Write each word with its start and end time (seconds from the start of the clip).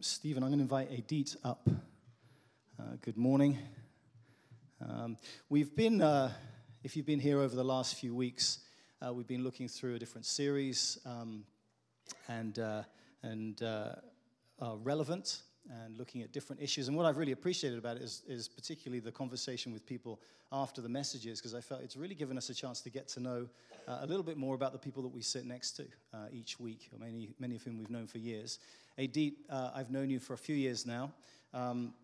Stephen, 0.00 0.42
I'm 0.42 0.50
going 0.50 0.58
to 0.58 0.64
invite 0.64 0.90
Edith 0.90 1.36
up. 1.44 1.68
Uh, 2.78 2.82
good 3.02 3.16
morning. 3.16 3.56
Um, 4.84 5.16
we've 5.48 5.76
been, 5.76 6.02
uh, 6.02 6.32
if 6.82 6.96
you've 6.96 7.06
been 7.06 7.20
here 7.20 7.38
over 7.38 7.54
the 7.54 7.64
last 7.64 7.94
few 7.94 8.12
weeks, 8.12 8.58
uh, 9.00 9.14
we've 9.14 9.28
been 9.28 9.44
looking 9.44 9.68
through 9.68 9.94
a 9.94 9.98
different 9.98 10.26
series 10.26 10.98
um, 11.06 11.44
and, 12.26 12.58
uh, 12.58 12.82
and 13.22 13.62
uh, 13.62 13.94
relevant 14.82 15.42
and 15.70 15.96
looking 15.96 16.22
at 16.22 16.32
different 16.32 16.62
issues. 16.62 16.88
And 16.88 16.96
what 16.96 17.06
I've 17.06 17.16
really 17.16 17.32
appreciated 17.32 17.78
about 17.78 17.96
it 17.96 18.02
is, 18.02 18.22
is 18.28 18.48
particularly 18.48 19.00
the 19.00 19.12
conversation 19.12 19.72
with 19.72 19.84
people 19.84 20.20
after 20.52 20.80
the 20.80 20.88
messages, 20.88 21.40
because 21.40 21.54
I 21.54 21.60
felt 21.60 21.82
it's 21.82 21.96
really 21.96 22.14
given 22.14 22.36
us 22.36 22.50
a 22.50 22.54
chance 22.54 22.80
to 22.82 22.90
get 22.90 23.08
to 23.08 23.20
know 23.20 23.48
uh, 23.88 23.98
a 24.02 24.06
little 24.06 24.22
bit 24.22 24.36
more 24.36 24.54
about 24.54 24.72
the 24.72 24.78
people 24.78 25.02
that 25.02 25.12
we 25.12 25.22
sit 25.22 25.44
next 25.44 25.72
to 25.72 25.84
uh, 26.14 26.26
each 26.32 26.60
week, 26.60 26.88
many, 26.98 27.30
many 27.38 27.56
of 27.56 27.62
whom 27.62 27.78
we've 27.78 27.90
known 27.90 28.06
for 28.06 28.18
years. 28.18 28.58
Adit, 28.98 29.34
uh, 29.50 29.70
I've 29.74 29.90
known 29.90 30.08
you 30.08 30.20
for 30.20 30.34
a 30.34 30.38
few 30.38 30.56
years 30.56 30.86
now. 30.86 31.12
Um, 31.52 31.94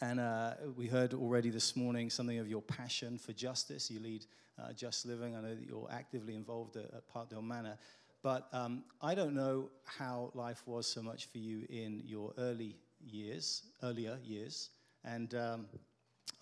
and 0.00 0.20
uh, 0.20 0.54
we 0.76 0.86
heard 0.86 1.14
already 1.14 1.50
this 1.50 1.76
morning 1.76 2.10
something 2.10 2.38
of 2.38 2.48
your 2.48 2.62
passion 2.62 3.18
for 3.18 3.32
justice. 3.32 3.90
You 3.90 4.00
lead 4.00 4.26
uh, 4.58 4.72
Just 4.72 5.06
Living. 5.06 5.36
I 5.36 5.40
know 5.40 5.54
that 5.54 5.66
you're 5.66 5.88
actively 5.90 6.34
involved 6.34 6.76
at, 6.76 6.84
at 6.84 7.08
Parkdale 7.08 7.42
Manor. 7.42 7.76
But 8.22 8.48
um, 8.52 8.84
I 9.02 9.14
don't 9.14 9.34
know 9.34 9.70
how 9.84 10.30
life 10.34 10.62
was 10.66 10.86
so 10.86 11.02
much 11.02 11.26
for 11.26 11.38
you 11.38 11.66
in 11.68 12.02
your 12.06 12.32
early 12.38 12.76
years, 13.10 13.62
earlier 13.82 14.18
years. 14.22 14.70
And 15.04 15.34
um, 15.34 15.66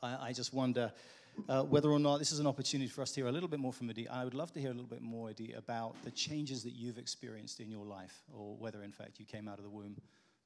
I, 0.02 0.28
I, 0.28 0.32
just 0.32 0.54
wonder 0.54 0.92
uh, 1.48 1.62
whether 1.62 1.90
or 1.90 1.98
not 1.98 2.18
this 2.18 2.32
is 2.32 2.38
an 2.38 2.46
opportunity 2.46 2.88
for 2.88 3.02
us 3.02 3.10
to 3.12 3.20
hear 3.20 3.28
a 3.28 3.32
little 3.32 3.48
bit 3.48 3.60
more 3.60 3.72
from 3.72 3.88
Adi. 3.88 4.08
I 4.08 4.24
would 4.24 4.34
love 4.34 4.52
to 4.52 4.60
hear 4.60 4.70
a 4.70 4.74
little 4.74 4.88
bit 4.88 5.02
more, 5.02 5.30
Adi, 5.30 5.52
about 5.52 5.94
the 6.04 6.10
changes 6.10 6.62
that 6.64 6.72
you've 6.72 6.98
experienced 6.98 7.60
in 7.60 7.70
your 7.70 7.84
life, 7.84 8.22
or 8.32 8.56
whether, 8.56 8.82
in 8.82 8.92
fact, 8.92 9.18
you 9.18 9.26
came 9.26 9.48
out 9.48 9.58
of 9.58 9.64
the 9.64 9.70
womb 9.70 9.96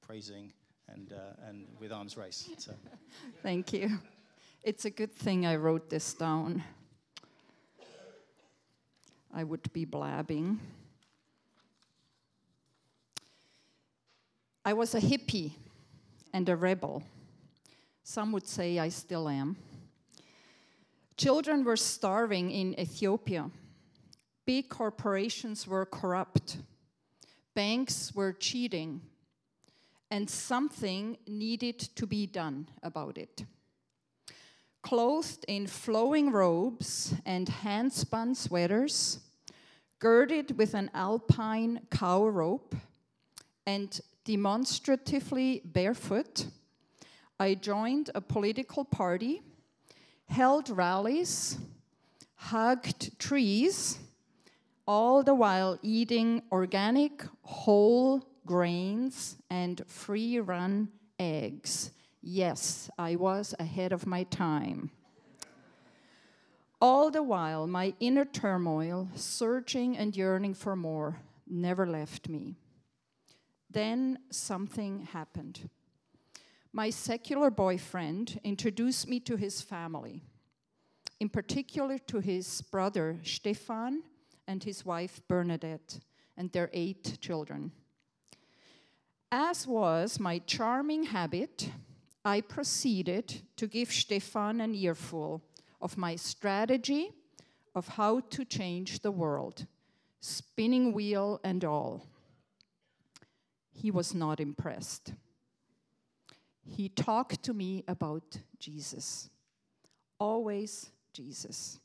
praising 0.01 0.53
and, 0.89 1.13
uh, 1.13 1.49
and 1.49 1.67
with 1.79 1.93
arms 1.93 2.17
raised. 2.17 2.49
So. 2.61 2.73
Thank 3.43 3.73
you. 3.73 3.99
It's 4.63 4.85
a 4.85 4.91
good 4.91 5.13
thing 5.13 5.47
I 5.47 5.57
wrote 5.57 5.91
this 5.91 6.15
down. 6.15 6.63
I 9.35 9.45
would 9.45 9.73
be 9.73 9.85
blabbing. 9.85 10.59
I 14.65 14.73
was 14.73 14.95
a 14.95 15.01
hippie 15.01 15.53
and 16.37 16.51
a 16.51 16.55
rebel. 16.55 17.03
Some 18.03 18.31
would 18.33 18.47
say 18.47 18.79
I 18.79 18.91
still 18.91 19.27
am. 19.27 19.57
Children 21.17 21.65
were 21.65 21.79
starving 21.79 22.51
in 22.51 22.79
Ethiopia. 22.79 23.51
Big 24.45 24.69
corporations 24.69 25.67
were 25.67 25.87
corrupt. 25.87 26.59
Banks 27.55 28.15
were 28.15 28.35
cheating. 28.35 29.01
And 30.11 30.29
something 30.29 31.17
needed 31.27 31.79
to 31.97 32.07
be 32.07 32.27
done 32.27 32.69
about 32.83 33.17
it. 33.17 33.47
Clothed 34.83 35.43
in 35.49 35.67
flowing 35.67 36.33
robes 36.33 37.15
and 37.25 37.49
hand 37.49 37.95
spun 37.95 38.35
sweaters, 38.35 39.21
girded 40.01 40.59
with 40.59 40.75
an 40.75 40.91
alpine 40.93 41.81
cow 41.91 42.27
rope, 42.27 42.75
and 43.67 44.03
demonstratively 44.27 45.63
barefoot, 45.65 46.47
I 47.39 47.55
joined 47.55 48.11
a 48.13 48.21
political 48.21 48.85
party, 48.85 49.41
held 50.29 50.69
rallies, 50.69 51.59
hugged 52.35 53.19
trees, 53.21 53.99
all 54.87 55.23
the 55.23 55.35
while 55.35 55.79
eating 55.81 56.43
organic 56.51 57.25
whole 57.43 58.27
grains 58.45 59.37
and 59.49 59.83
free 59.87 60.41
run 60.41 60.89
eggs. 61.21 61.93
Yes, 62.21 62.91
I 62.99 63.15
was 63.15 63.55
ahead 63.61 63.93
of 63.93 64.07
my 64.07 64.25
time. 64.25 64.91
All 66.81 67.13
the 67.13 67.23
while, 67.23 67.69
my 67.69 67.95
inner 68.01 68.25
turmoil, 68.25 69.09
searching 69.15 69.97
and 69.97 70.17
yearning 70.17 70.55
for 70.55 70.75
more, 70.75 71.21
never 71.47 71.87
left 71.87 72.29
me. 72.29 72.57
Then 73.71 74.19
something 74.31 75.07
happened. 75.13 75.69
My 76.73 76.91
secular 76.91 77.51
boyfriend 77.51 78.39
introduced 78.45 79.09
me 79.09 79.21
to 79.21 79.37
his 79.37 79.63
family, 79.63 80.23
in 81.21 81.29
particular 81.29 81.99
to 81.99 82.21
his 82.21 82.61
brother 82.63 83.19
Stefan 83.23 84.03
and 84.47 84.63
his 84.63 84.85
wife 84.85 85.21
Bernadette 85.27 85.99
and 86.37 86.53
their 86.53 86.71
eight 86.73 87.19
children. 87.21 87.73
As 89.33 89.67
was 89.67 90.21
my 90.21 90.39
charming 90.41 91.05
habit, 91.05 91.71
I 92.25 92.43
proceeded 92.43 93.43
to 93.57 93.67
give 93.67 93.91
Stefan 93.91 94.61
an 94.61 94.75
earful 94.75 95.43
of 95.81 95.97
my 95.97 96.17
strategy 96.17 97.11
of 97.75 97.89
how 97.89 98.21
to 98.21 98.45
change 98.45 99.01
the 99.01 99.11
world, 99.11 99.67
spinning 100.21 100.93
wheel 100.93 101.41
and 101.43 101.65
all 101.65 102.07
he 103.77 103.91
was 103.91 104.15
not 104.15 104.41
impressed. 104.41 105.13
He 106.65 106.89
talked 106.89 107.43
to 107.45 107.53
me 107.53 107.85
about 107.87 108.39
Jesus, 108.59 109.31
always 110.19 110.91
Jesus. 111.13 111.79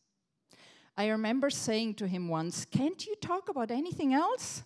I 0.97 1.09
remember 1.09 1.49
saying 1.49 1.95
to 1.95 2.07
him 2.07 2.29
once, 2.29 2.65
Can't 2.65 3.05
you 3.05 3.15
talk 3.15 3.49
about 3.49 3.71
anything 3.71 4.13
else? 4.13 4.63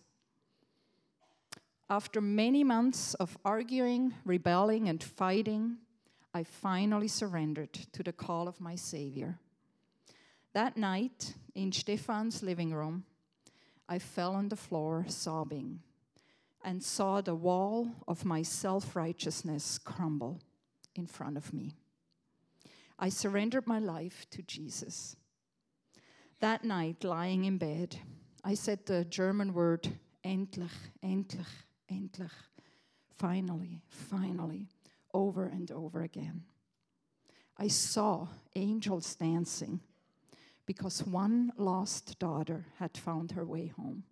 After 1.90 2.22
many 2.22 2.63
months 2.63 3.13
of 3.16 3.38
arguing, 3.44 4.13
rebelling, 4.24 4.88
and 4.88 5.03
fighting, 5.03 5.78
I 6.34 6.44
finally 6.44 7.07
surrendered 7.07 7.74
to 7.74 8.03
the 8.03 8.13
call 8.13 8.47
of 8.47 8.62
my 8.62 8.75
Savior. 8.75 9.40
That 10.53 10.78
night, 10.78 11.36
in 11.53 11.72
Stefan's 11.72 12.42
living 12.42 12.74
room, 12.74 13.03
I 13.88 14.00
fell 14.00 14.36
on 14.36 14.50
the 14.50 14.56
floor 14.56 15.06
sobbing 15.07 15.81
and 16.66 16.84
saw 16.84 17.22
the 17.22 17.36
wall 17.36 17.92
of 18.08 18.26
my 18.26 18.42
self 18.42 18.96
righteousness 18.96 19.78
crumble 19.78 20.42
in 20.96 21.06
front 21.06 21.38
of 21.38 21.53
me. 21.53 21.76
I 22.98 23.09
surrendered 23.09 23.68
my 23.68 23.78
life 23.78 24.26
to 24.31 24.42
Jesus. 24.42 25.16
That 26.40 26.64
night, 26.64 27.04
lying 27.04 27.46
in 27.46 27.59
bed, 27.59 27.98
I 28.44 28.56
said 28.56 28.86
the 28.86 29.06
German 29.06 29.54
word 29.54 29.88
endlich, 30.25 30.72
endlich, 31.04 31.46
endlich, 31.92 32.31
finally, 33.16 33.81
finally, 33.88 34.68
over 35.14 35.46
and 35.46 35.72
over 35.72 36.02
again. 36.02 36.44
I 37.58 37.68
saw 37.68 38.28
angels 38.56 39.16
dancing 39.16 39.81
because 40.66 41.06
one 41.06 41.54
lost 41.58 42.18
daughter 42.18 42.66
had 42.80 42.98
found 42.98 43.31
her 43.34 43.46
way 43.46 43.68
home. 43.68 44.04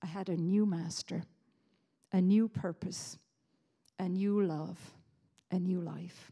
I 0.00 0.06
had 0.06 0.28
a 0.28 0.36
new 0.36 0.66
master 0.66 1.24
a 2.14 2.20
new 2.20 2.48
purpose, 2.48 3.18
a 3.98 4.08
new 4.08 4.40
love, 4.40 4.78
a 5.50 5.58
new 5.58 5.80
life. 5.80 6.30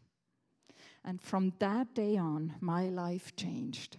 And 1.03 1.21
from 1.21 1.51
that 1.59 1.93
day 1.93 2.15
on, 2.15 2.53
my 2.61 2.85
life 2.85 3.35
changed. 3.35 3.97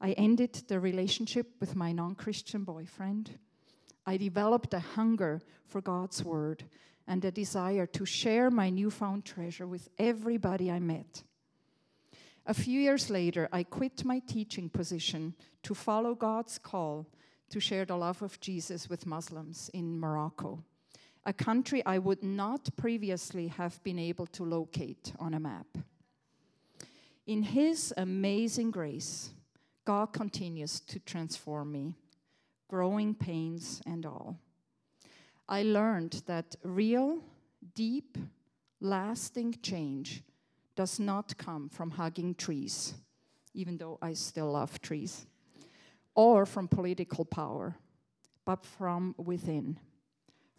I 0.00 0.12
ended 0.12 0.54
the 0.66 0.80
relationship 0.80 1.46
with 1.60 1.76
my 1.76 1.92
non 1.92 2.14
Christian 2.14 2.64
boyfriend. 2.64 3.38
I 4.06 4.16
developed 4.16 4.72
a 4.72 4.78
hunger 4.78 5.42
for 5.66 5.82
God's 5.82 6.24
word 6.24 6.64
and 7.06 7.22
a 7.22 7.30
desire 7.30 7.84
to 7.84 8.06
share 8.06 8.50
my 8.50 8.70
newfound 8.70 9.26
treasure 9.26 9.66
with 9.66 9.90
everybody 9.98 10.70
I 10.70 10.78
met. 10.78 11.22
A 12.46 12.54
few 12.54 12.80
years 12.80 13.10
later, 13.10 13.46
I 13.52 13.62
quit 13.62 14.06
my 14.06 14.20
teaching 14.20 14.70
position 14.70 15.34
to 15.64 15.74
follow 15.74 16.14
God's 16.14 16.56
call 16.56 17.06
to 17.50 17.60
share 17.60 17.84
the 17.84 17.96
love 17.96 18.22
of 18.22 18.40
Jesus 18.40 18.88
with 18.88 19.04
Muslims 19.04 19.70
in 19.74 20.00
Morocco 20.00 20.64
a 21.26 21.32
country 21.32 21.84
I 21.86 21.98
would 21.98 22.22
not 22.22 22.68
previously 22.76 23.48
have 23.48 23.82
been 23.82 23.98
able 23.98 24.26
to 24.26 24.44
locate 24.44 25.12
on 25.18 25.34
a 25.34 25.40
map. 25.40 25.66
In 27.26 27.42
His 27.42 27.94
amazing 27.96 28.70
grace, 28.70 29.30
God 29.84 30.12
continues 30.12 30.80
to 30.80 30.98
transform 31.00 31.72
me, 31.72 31.94
growing 32.68 33.14
pains 33.14 33.80
and 33.86 34.04
all. 34.04 34.38
I 35.48 35.62
learned 35.62 36.22
that 36.26 36.56
real, 36.62 37.18
deep, 37.74 38.18
lasting 38.80 39.58
change 39.62 40.22
does 40.76 40.98
not 40.98 41.36
come 41.38 41.68
from 41.68 41.90
hugging 41.90 42.34
trees, 42.34 42.94
even 43.54 43.78
though 43.78 43.98
I 44.02 44.14
still 44.14 44.52
love 44.52 44.80
trees, 44.82 45.26
or 46.14 46.44
from 46.44 46.68
political 46.68 47.24
power, 47.24 47.76
but 48.44 48.64
from 48.64 49.14
within 49.16 49.78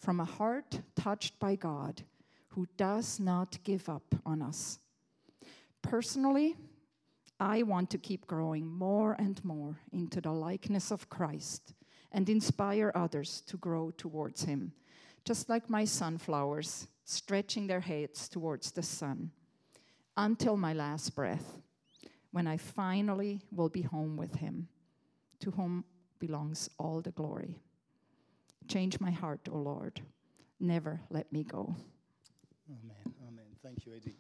from 0.06 0.20
a 0.20 0.26
heart 0.26 0.82
touched 0.96 1.40
by 1.40 1.56
God 1.56 2.04
who 2.50 2.68
does 2.78 3.20
not 3.20 3.58
give 3.64 3.90
up 3.90 4.14
on 4.24 4.40
us. 4.40 4.78
Personally, 5.82 6.56
I 7.40 7.64
want 7.64 7.90
to 7.90 7.98
keep 7.98 8.28
growing 8.28 8.68
more 8.68 9.16
and 9.18 9.44
more 9.44 9.80
into 9.92 10.22
the 10.22 10.32
likeness 10.32 10.92
of 10.92 11.10
Christ 11.10 11.74
and 12.12 12.30
inspire 12.30 12.92
others 12.94 13.42
to 13.48 13.58
grow 13.58 13.90
towards 13.98 14.44
Him, 14.44 14.74
just 15.24 15.50
like 15.50 15.72
my 15.72 15.86
sunflowers 15.86 16.88
stretching 17.04 17.66
their 17.66 17.82
heads 17.82 18.30
towards 18.30 18.72
the 18.74 18.84
sun 18.84 19.32
until 20.16 20.56
my 20.56 20.74
last 20.74 21.16
breath, 21.16 21.58
when 22.32 22.46
I 22.46 22.58
finally 22.58 23.42
will 23.52 23.70
be 23.70 23.82
home 23.82 24.18
with 24.18 24.36
him, 24.36 24.68
to 25.40 25.52
whom 25.52 25.84
belongs 26.20 26.70
all 26.78 27.02
the 27.02 27.12
glory. 27.12 27.60
Change 28.68 29.00
my 29.00 29.12
heart, 29.12 29.48
O 29.52 29.58
Lord. 29.58 30.02
Never 30.60 31.02
let 31.10 31.32
me 31.32 31.44
go. 31.44 31.76
Amen. 32.70 33.14
Amen. 33.28 33.46
Thank 33.62 33.86
you, 33.86 33.94
Eddie. 33.94 34.16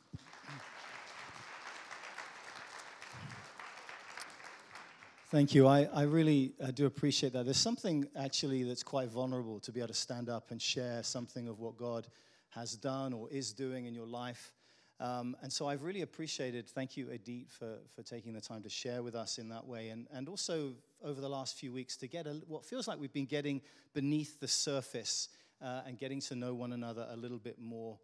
Thank 5.32 5.56
you. 5.56 5.68
I, 5.68 5.90
I 5.94 6.04
really 6.04 6.54
uh, 6.62 6.72
do 6.72 6.86
appreciate 6.86 7.34
that. 7.34 7.46
There's 7.46 7.58
something 7.58 8.08
actually 8.16 8.64
that's 8.64 8.84
quite 8.84 9.10
vulnerable 9.10 9.60
to 9.62 9.72
be 9.72 9.80
able 9.80 9.88
to 9.88 9.94
stand 9.94 10.30
up 10.30 10.52
and 10.52 10.62
share 10.62 11.02
something 11.04 11.48
of 11.48 11.60
what 11.60 11.76
God 11.76 12.08
has 12.50 12.76
done 12.76 13.12
or 13.12 13.28
is 13.32 13.52
doing 13.52 13.86
in 13.86 13.94
your 13.94 14.06
life. 14.06 14.54
Um, 15.00 15.36
and 15.42 15.52
so 15.52 15.68
I've 15.68 15.84
really 15.84 16.04
appreciated, 16.04 16.70
thank 16.70 16.96
you, 16.96 17.12
Edith, 17.12 17.50
for, 17.50 17.80
for 17.96 18.04
taking 18.04 18.34
the 18.34 18.40
time 18.40 18.62
to 18.64 18.70
share 18.70 19.04
with 19.04 19.16
us 19.16 19.38
in 19.38 19.50
that 19.50 19.66
way. 19.66 19.90
And, 19.90 20.08
and 20.14 20.30
also 20.30 20.74
over 21.06 21.22
the 21.22 21.30
last 21.30 21.56
few 21.56 21.72
weeks 21.72 21.96
to 21.98 22.08
get 22.08 22.26
a, 22.26 22.32
what 22.48 22.66
feels 22.66 22.88
like 22.88 23.00
we've 23.00 23.14
been 23.14 23.28
getting 23.28 23.62
beneath 23.94 24.40
the 24.40 24.48
surface 24.48 25.30
uh, 25.62 25.82
and 25.86 25.98
getting 26.00 26.20
to 26.20 26.36
know 26.36 26.54
one 26.54 26.74
another 26.74 27.08
a 27.12 27.16
little 27.16 27.38
bit 27.38 27.60
more 27.60 28.00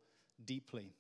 deeply. 0.46 0.94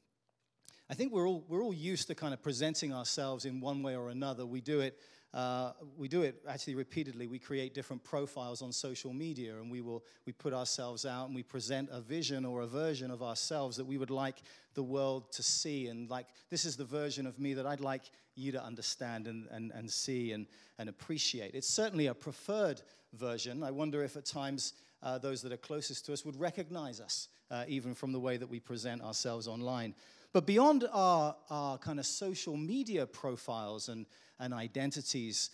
I 0.89 0.93
think 0.95 1.13
we're 1.13 1.27
all, 1.27 1.45
we're 1.47 1.63
all 1.63 1.73
used 1.73 2.07
to 2.07 2.15
kind 2.15 2.33
of 2.33 2.41
presenting 2.41 2.93
ourselves 2.93 3.45
in 3.45 3.61
one 3.61 3.83
way 3.83 3.95
or 3.95 4.09
another. 4.09 4.45
We 4.45 4.59
do 4.59 4.81
it 4.81 4.99
uh, 5.33 5.71
we 5.97 6.09
do 6.09 6.23
it 6.23 6.41
actually 6.47 6.75
repeatedly. 6.75 7.25
We 7.25 7.39
create 7.39 7.73
different 7.73 8.03
profiles 8.03 8.61
on 8.61 8.71
social 8.71 9.13
media, 9.13 9.55
and 9.55 9.71
we 9.71 9.79
will 9.79 10.03
we 10.25 10.33
put 10.33 10.53
ourselves 10.53 11.05
out 11.05 11.27
and 11.27 11.35
we 11.35 11.43
present 11.43 11.89
a 11.91 12.01
vision 12.01 12.43
or 12.43 12.61
a 12.61 12.67
version 12.67 13.11
of 13.11 13.23
ourselves 13.23 13.77
that 13.77 13.85
we 13.85 13.97
would 13.97 14.09
like 14.09 14.41
the 14.73 14.83
world 14.83 15.31
to 15.33 15.43
see. 15.43 15.87
And 15.87 16.09
like 16.09 16.27
this 16.49 16.65
is 16.65 16.75
the 16.75 16.85
version 16.85 17.25
of 17.25 17.39
me 17.39 17.53
that 17.53 17.65
I'd 17.65 17.79
like 17.79 18.11
you 18.35 18.51
to 18.51 18.63
understand 18.63 19.27
and, 19.27 19.47
and, 19.51 19.71
and 19.71 19.89
see 19.89 20.33
and, 20.33 20.47
and 20.77 20.89
appreciate. 20.89 21.53
It's 21.53 21.69
certainly 21.69 22.07
a 22.07 22.13
preferred 22.13 22.81
version. 23.13 23.63
I 23.63 23.71
wonder 23.71 24.03
if 24.03 24.17
at 24.17 24.25
times 24.25 24.73
uh, 25.03 25.17
those 25.17 25.41
that 25.41 25.51
are 25.51 25.57
closest 25.57 26.05
to 26.05 26.13
us 26.13 26.25
would 26.25 26.39
recognize 26.39 26.99
us, 26.99 27.27
uh, 27.49 27.63
even 27.67 27.93
from 27.93 28.11
the 28.11 28.19
way 28.19 28.37
that 28.37 28.49
we 28.49 28.59
present 28.59 29.01
ourselves 29.01 29.47
online. 29.47 29.95
But 30.33 30.45
beyond 30.45 30.87
our, 30.91 31.35
our 31.49 31.77
kind 31.77 31.99
of 31.99 32.05
social 32.05 32.55
media 32.55 33.05
profiles 33.05 33.89
and, 33.89 34.05
and 34.39 34.53
identities, 34.53 35.49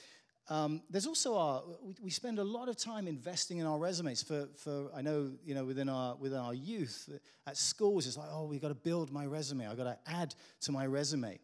um, 0.50 0.82
there's 0.90 1.08
also 1.08 1.36
our, 1.36 1.64
we, 1.82 1.96
we, 2.04 2.10
spend 2.10 2.40
a 2.40 2.44
lot 2.44 2.70
of 2.70 2.78
time 2.78 3.08
investing 3.08 3.58
in 3.58 3.66
our 3.66 3.78
resumes. 3.78 4.22
For, 4.24 4.48
for 4.56 4.90
I 4.96 5.02
know, 5.02 5.32
you 5.44 5.56
know, 5.56 5.66
within 5.66 5.90
our, 5.90 6.16
within 6.16 6.40
our 6.40 6.54
youth 6.54 7.10
at 7.46 7.58
schools, 7.58 8.08
it's 8.08 8.18
like, 8.18 8.30
oh, 8.32 8.46
we've 8.46 8.62
got 8.62 8.70
to 8.70 8.76
build 8.76 9.12
my 9.12 9.26
resume. 9.26 9.68
I've 9.68 9.78
got 9.78 9.84
to 9.86 9.98
add 10.06 10.36
to 10.62 10.72
my 10.72 10.86
resume. 10.86 11.40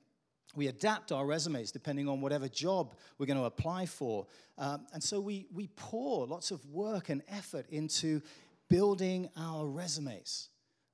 We 0.56 0.68
adapt 0.68 1.12
our 1.12 1.25
resumes 1.25 1.71
depending 1.71 2.07
on 2.07 2.21
whatever 2.21 2.47
job 2.47 2.95
we're 3.18 3.25
going 3.25 3.39
to 3.39 3.45
apply 3.45 3.88
for. 3.88 4.27
Um, 4.57 4.85
and 4.94 5.03
so 5.03 5.19
we, 5.19 5.47
we 5.51 5.68
pour 5.75 6.27
lots 6.27 6.51
of 6.51 6.63
work 6.68 7.09
and 7.09 7.24
effort 7.27 7.65
into 7.71 8.21
building 8.69 9.27
our 9.35 9.65
resumes 9.65 10.50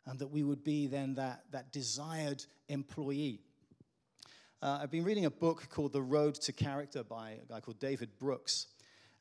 and 0.09 0.17
that 0.19 0.27
we 0.27 0.43
would 0.43 0.63
be 0.63 0.87
then 0.87 1.13
that, 1.15 1.43
that 1.51 1.71
desired 1.71 2.43
employee. 2.67 3.41
Uh, 4.61 4.79
I've 4.81 4.89
been 4.89 5.03
reading 5.03 5.25
a 5.25 5.29
book 5.29 5.67
called 5.69 5.93
The 5.93 6.01
Road 6.01 6.33
to 6.35 6.51
Character 6.51 7.03
by 7.03 7.37
a 7.43 7.45
guy 7.47 7.59
called 7.59 7.79
David 7.79 8.09
Brooks. 8.17 8.67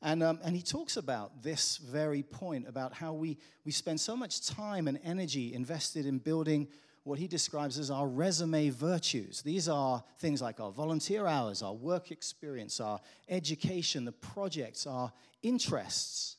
And, 0.01 0.23
um, 0.23 0.41
and 0.43 0.57
he 0.57 0.63
talks 0.63 0.97
about 0.97 1.43
this 1.43 1.77
very 1.77 2.23
point 2.23 2.67
about 2.67 2.95
how 2.95 3.13
we, 3.13 3.37
we 3.67 3.73
spend 3.73 4.01
so 4.01 4.17
much 4.17 4.47
time 4.47 4.89
and 4.89 4.99
energy 5.05 5.53
invested 5.53 6.07
in 6.07 6.19
building 6.19 6.69
what 7.05 7.19
he 7.19 7.27
describes 7.27 7.79
as 7.79 7.91
our 7.91 8.09
resume 8.09 8.71
virtues. 8.71 9.43
These 9.43 9.69
are 9.69 10.03
things 10.19 10.41
like 10.41 10.59
our 10.59 10.71
volunteer 10.71 11.27
hours, 11.27 11.63
our 11.63 11.75
work 11.75 12.11
experience, 12.11 12.81
our 12.81 13.01
education, 13.29 14.05
the 14.05 14.13
projects, 14.13 14.87
our 14.87 15.13
interests. 15.43 16.37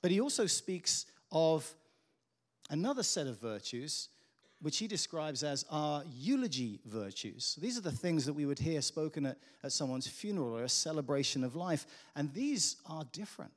But 0.00 0.12
he 0.12 0.20
also 0.20 0.46
speaks 0.46 1.06
of 1.30 1.74
another 2.70 3.02
set 3.02 3.26
of 3.26 3.40
virtues, 3.40 4.08
which 4.60 4.78
he 4.78 4.88
describes 4.88 5.44
as 5.44 5.64
our 5.70 6.02
eulogy 6.12 6.80
virtues. 6.84 7.56
These 7.60 7.78
are 7.78 7.82
the 7.82 7.92
things 7.92 8.26
that 8.26 8.32
we 8.32 8.46
would 8.46 8.58
hear 8.58 8.82
spoken 8.82 9.26
at, 9.26 9.38
at 9.62 9.72
someone's 9.72 10.08
funeral 10.08 10.56
or 10.56 10.64
a 10.64 10.68
celebration 10.68 11.44
of 11.44 11.54
life. 11.54 11.86
And 12.16 12.32
these 12.34 12.76
are 12.86 13.04
different, 13.12 13.52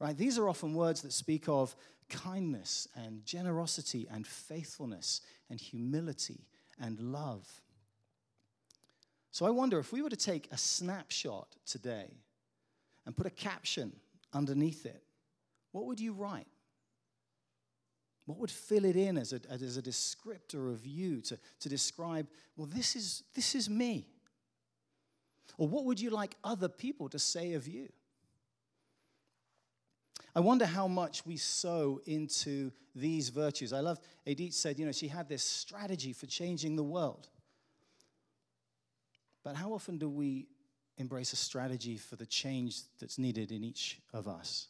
right? 0.00 0.16
These 0.16 0.38
are 0.38 0.48
often 0.48 0.74
words 0.74 1.02
that 1.02 1.12
speak 1.12 1.48
of 1.48 1.76
kindness 2.08 2.88
and 2.96 3.24
generosity 3.24 4.08
and 4.10 4.26
faithfulness 4.26 5.20
and 5.50 5.60
humility 5.60 6.46
and 6.80 6.98
love. 6.98 7.46
So 9.30 9.46
I 9.46 9.50
wonder 9.50 9.78
if 9.78 9.92
we 9.92 10.02
were 10.02 10.10
to 10.10 10.16
take 10.16 10.48
a 10.50 10.56
snapshot 10.56 11.54
today 11.64 12.08
and 13.06 13.16
put 13.16 13.26
a 13.26 13.30
caption 13.30 13.92
underneath 14.32 14.84
it, 14.84 15.02
what 15.72 15.86
would 15.86 16.00
you 16.00 16.12
write? 16.12 16.46
What 18.28 18.38
would 18.40 18.50
fill 18.50 18.84
it 18.84 18.94
in 18.94 19.16
as 19.16 19.32
a, 19.32 19.40
as 19.48 19.78
a 19.78 19.82
descriptor 19.82 20.70
of 20.70 20.86
you 20.86 21.22
to, 21.22 21.38
to 21.60 21.68
describe, 21.70 22.28
well, 22.58 22.66
this 22.66 22.94
is, 22.94 23.22
this 23.34 23.54
is 23.54 23.70
me? 23.70 24.06
Or 25.56 25.66
what 25.66 25.86
would 25.86 25.98
you 25.98 26.10
like 26.10 26.36
other 26.44 26.68
people 26.68 27.08
to 27.08 27.18
say 27.18 27.54
of 27.54 27.66
you? 27.66 27.88
I 30.36 30.40
wonder 30.40 30.66
how 30.66 30.86
much 30.86 31.24
we 31.24 31.38
sow 31.38 32.02
into 32.04 32.70
these 32.94 33.30
virtues. 33.30 33.72
I 33.72 33.80
love, 33.80 33.98
Edith 34.26 34.52
said, 34.52 34.78
you 34.78 34.84
know, 34.84 34.92
she 34.92 35.08
had 35.08 35.26
this 35.30 35.42
strategy 35.42 36.12
for 36.12 36.26
changing 36.26 36.76
the 36.76 36.84
world. 36.84 37.28
But 39.42 39.56
how 39.56 39.72
often 39.72 39.96
do 39.96 40.10
we 40.10 40.48
embrace 40.98 41.32
a 41.32 41.36
strategy 41.36 41.96
for 41.96 42.16
the 42.16 42.26
change 42.26 42.82
that's 43.00 43.16
needed 43.16 43.52
in 43.52 43.64
each 43.64 44.00
of 44.12 44.28
us? 44.28 44.68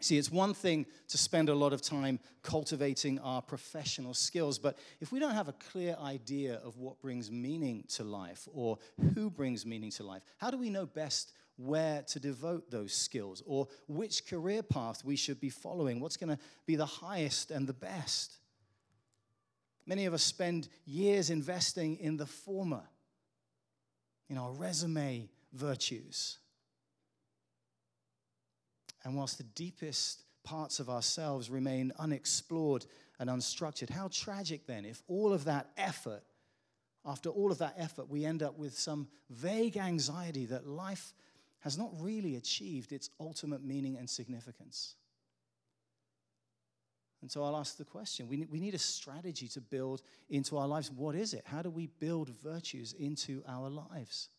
See, 0.00 0.16
it's 0.16 0.30
one 0.30 0.54
thing 0.54 0.86
to 1.08 1.18
spend 1.18 1.50
a 1.50 1.54
lot 1.54 1.74
of 1.74 1.82
time 1.82 2.20
cultivating 2.42 3.18
our 3.18 3.42
professional 3.42 4.14
skills, 4.14 4.58
but 4.58 4.78
if 5.00 5.12
we 5.12 5.18
don't 5.18 5.34
have 5.34 5.48
a 5.48 5.52
clear 5.52 5.94
idea 6.02 6.58
of 6.64 6.78
what 6.78 7.00
brings 7.02 7.30
meaning 7.30 7.84
to 7.94 8.04
life 8.04 8.48
or 8.52 8.78
who 9.14 9.28
brings 9.28 9.66
meaning 9.66 9.90
to 9.92 10.02
life, 10.02 10.22
how 10.38 10.50
do 10.50 10.56
we 10.56 10.70
know 10.70 10.86
best 10.86 11.32
where 11.56 12.00
to 12.02 12.18
devote 12.18 12.70
those 12.70 12.94
skills 12.94 13.42
or 13.44 13.68
which 13.88 14.26
career 14.26 14.62
path 14.62 15.04
we 15.04 15.16
should 15.16 15.38
be 15.38 15.50
following? 15.50 16.00
What's 16.00 16.16
going 16.16 16.34
to 16.34 16.42
be 16.64 16.76
the 16.76 16.86
highest 16.86 17.50
and 17.50 17.66
the 17.66 17.74
best? 17.74 18.38
Many 19.84 20.06
of 20.06 20.14
us 20.14 20.22
spend 20.22 20.68
years 20.86 21.28
investing 21.28 21.96
in 21.96 22.16
the 22.16 22.26
former, 22.26 22.82
in 24.30 24.38
our 24.38 24.52
resume 24.52 25.28
virtues. 25.52 26.38
And 29.04 29.16
whilst 29.16 29.38
the 29.38 29.44
deepest 29.44 30.24
parts 30.44 30.80
of 30.80 30.88
ourselves 30.88 31.50
remain 31.50 31.92
unexplored 31.98 32.86
and 33.18 33.30
unstructured, 33.30 33.90
how 33.90 34.08
tragic 34.08 34.66
then 34.66 34.84
if 34.84 35.02
all 35.08 35.32
of 35.32 35.44
that 35.44 35.70
effort, 35.76 36.22
after 37.04 37.28
all 37.28 37.50
of 37.50 37.58
that 37.58 37.74
effort, 37.78 38.08
we 38.08 38.24
end 38.24 38.42
up 38.42 38.58
with 38.58 38.78
some 38.78 39.08
vague 39.30 39.76
anxiety 39.76 40.46
that 40.46 40.66
life 40.66 41.14
has 41.60 41.76
not 41.76 41.90
really 42.00 42.36
achieved 42.36 42.92
its 42.92 43.10
ultimate 43.20 43.62
meaning 43.62 43.96
and 43.96 44.08
significance. 44.08 44.96
And 47.22 47.30
so 47.30 47.44
I'll 47.44 47.56
ask 47.56 47.76
the 47.76 47.84
question 47.84 48.28
we 48.28 48.38
need, 48.38 48.50
we 48.50 48.60
need 48.60 48.74
a 48.74 48.78
strategy 48.78 49.46
to 49.48 49.60
build 49.60 50.02
into 50.30 50.56
our 50.56 50.66
lives. 50.66 50.90
What 50.90 51.14
is 51.14 51.34
it? 51.34 51.42
How 51.44 51.60
do 51.60 51.68
we 51.68 51.86
build 51.86 52.30
virtues 52.30 52.94
into 52.94 53.42
our 53.46 53.68
lives? 53.68 54.30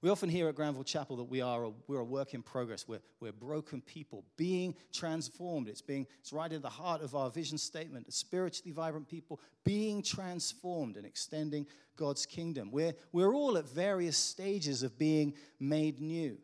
We 0.00 0.10
often 0.10 0.28
hear 0.28 0.48
at 0.48 0.54
Granville 0.54 0.84
Chapel 0.84 1.16
that 1.16 1.24
we 1.24 1.40
are 1.40 1.64
a, 1.64 1.72
we're 1.88 1.98
a 1.98 2.04
work 2.04 2.32
in 2.32 2.40
progress. 2.40 2.86
We're, 2.86 3.00
we're 3.18 3.32
broken 3.32 3.80
people 3.80 4.24
being 4.36 4.76
transformed. 4.92 5.68
It's, 5.68 5.82
being, 5.82 6.06
it's 6.20 6.32
right 6.32 6.52
in 6.52 6.62
the 6.62 6.68
heart 6.68 7.02
of 7.02 7.16
our 7.16 7.30
vision 7.30 7.58
statement. 7.58 8.12
Spiritually 8.12 8.70
vibrant 8.70 9.08
people 9.08 9.40
being 9.64 10.00
transformed 10.02 10.96
and 10.96 11.04
extending 11.04 11.66
God's 11.96 12.26
kingdom. 12.26 12.70
We're, 12.70 12.94
we're 13.10 13.34
all 13.34 13.58
at 13.58 13.68
various 13.68 14.16
stages 14.16 14.84
of 14.84 14.96
being 14.96 15.34
made 15.58 16.00
new. 16.00 16.38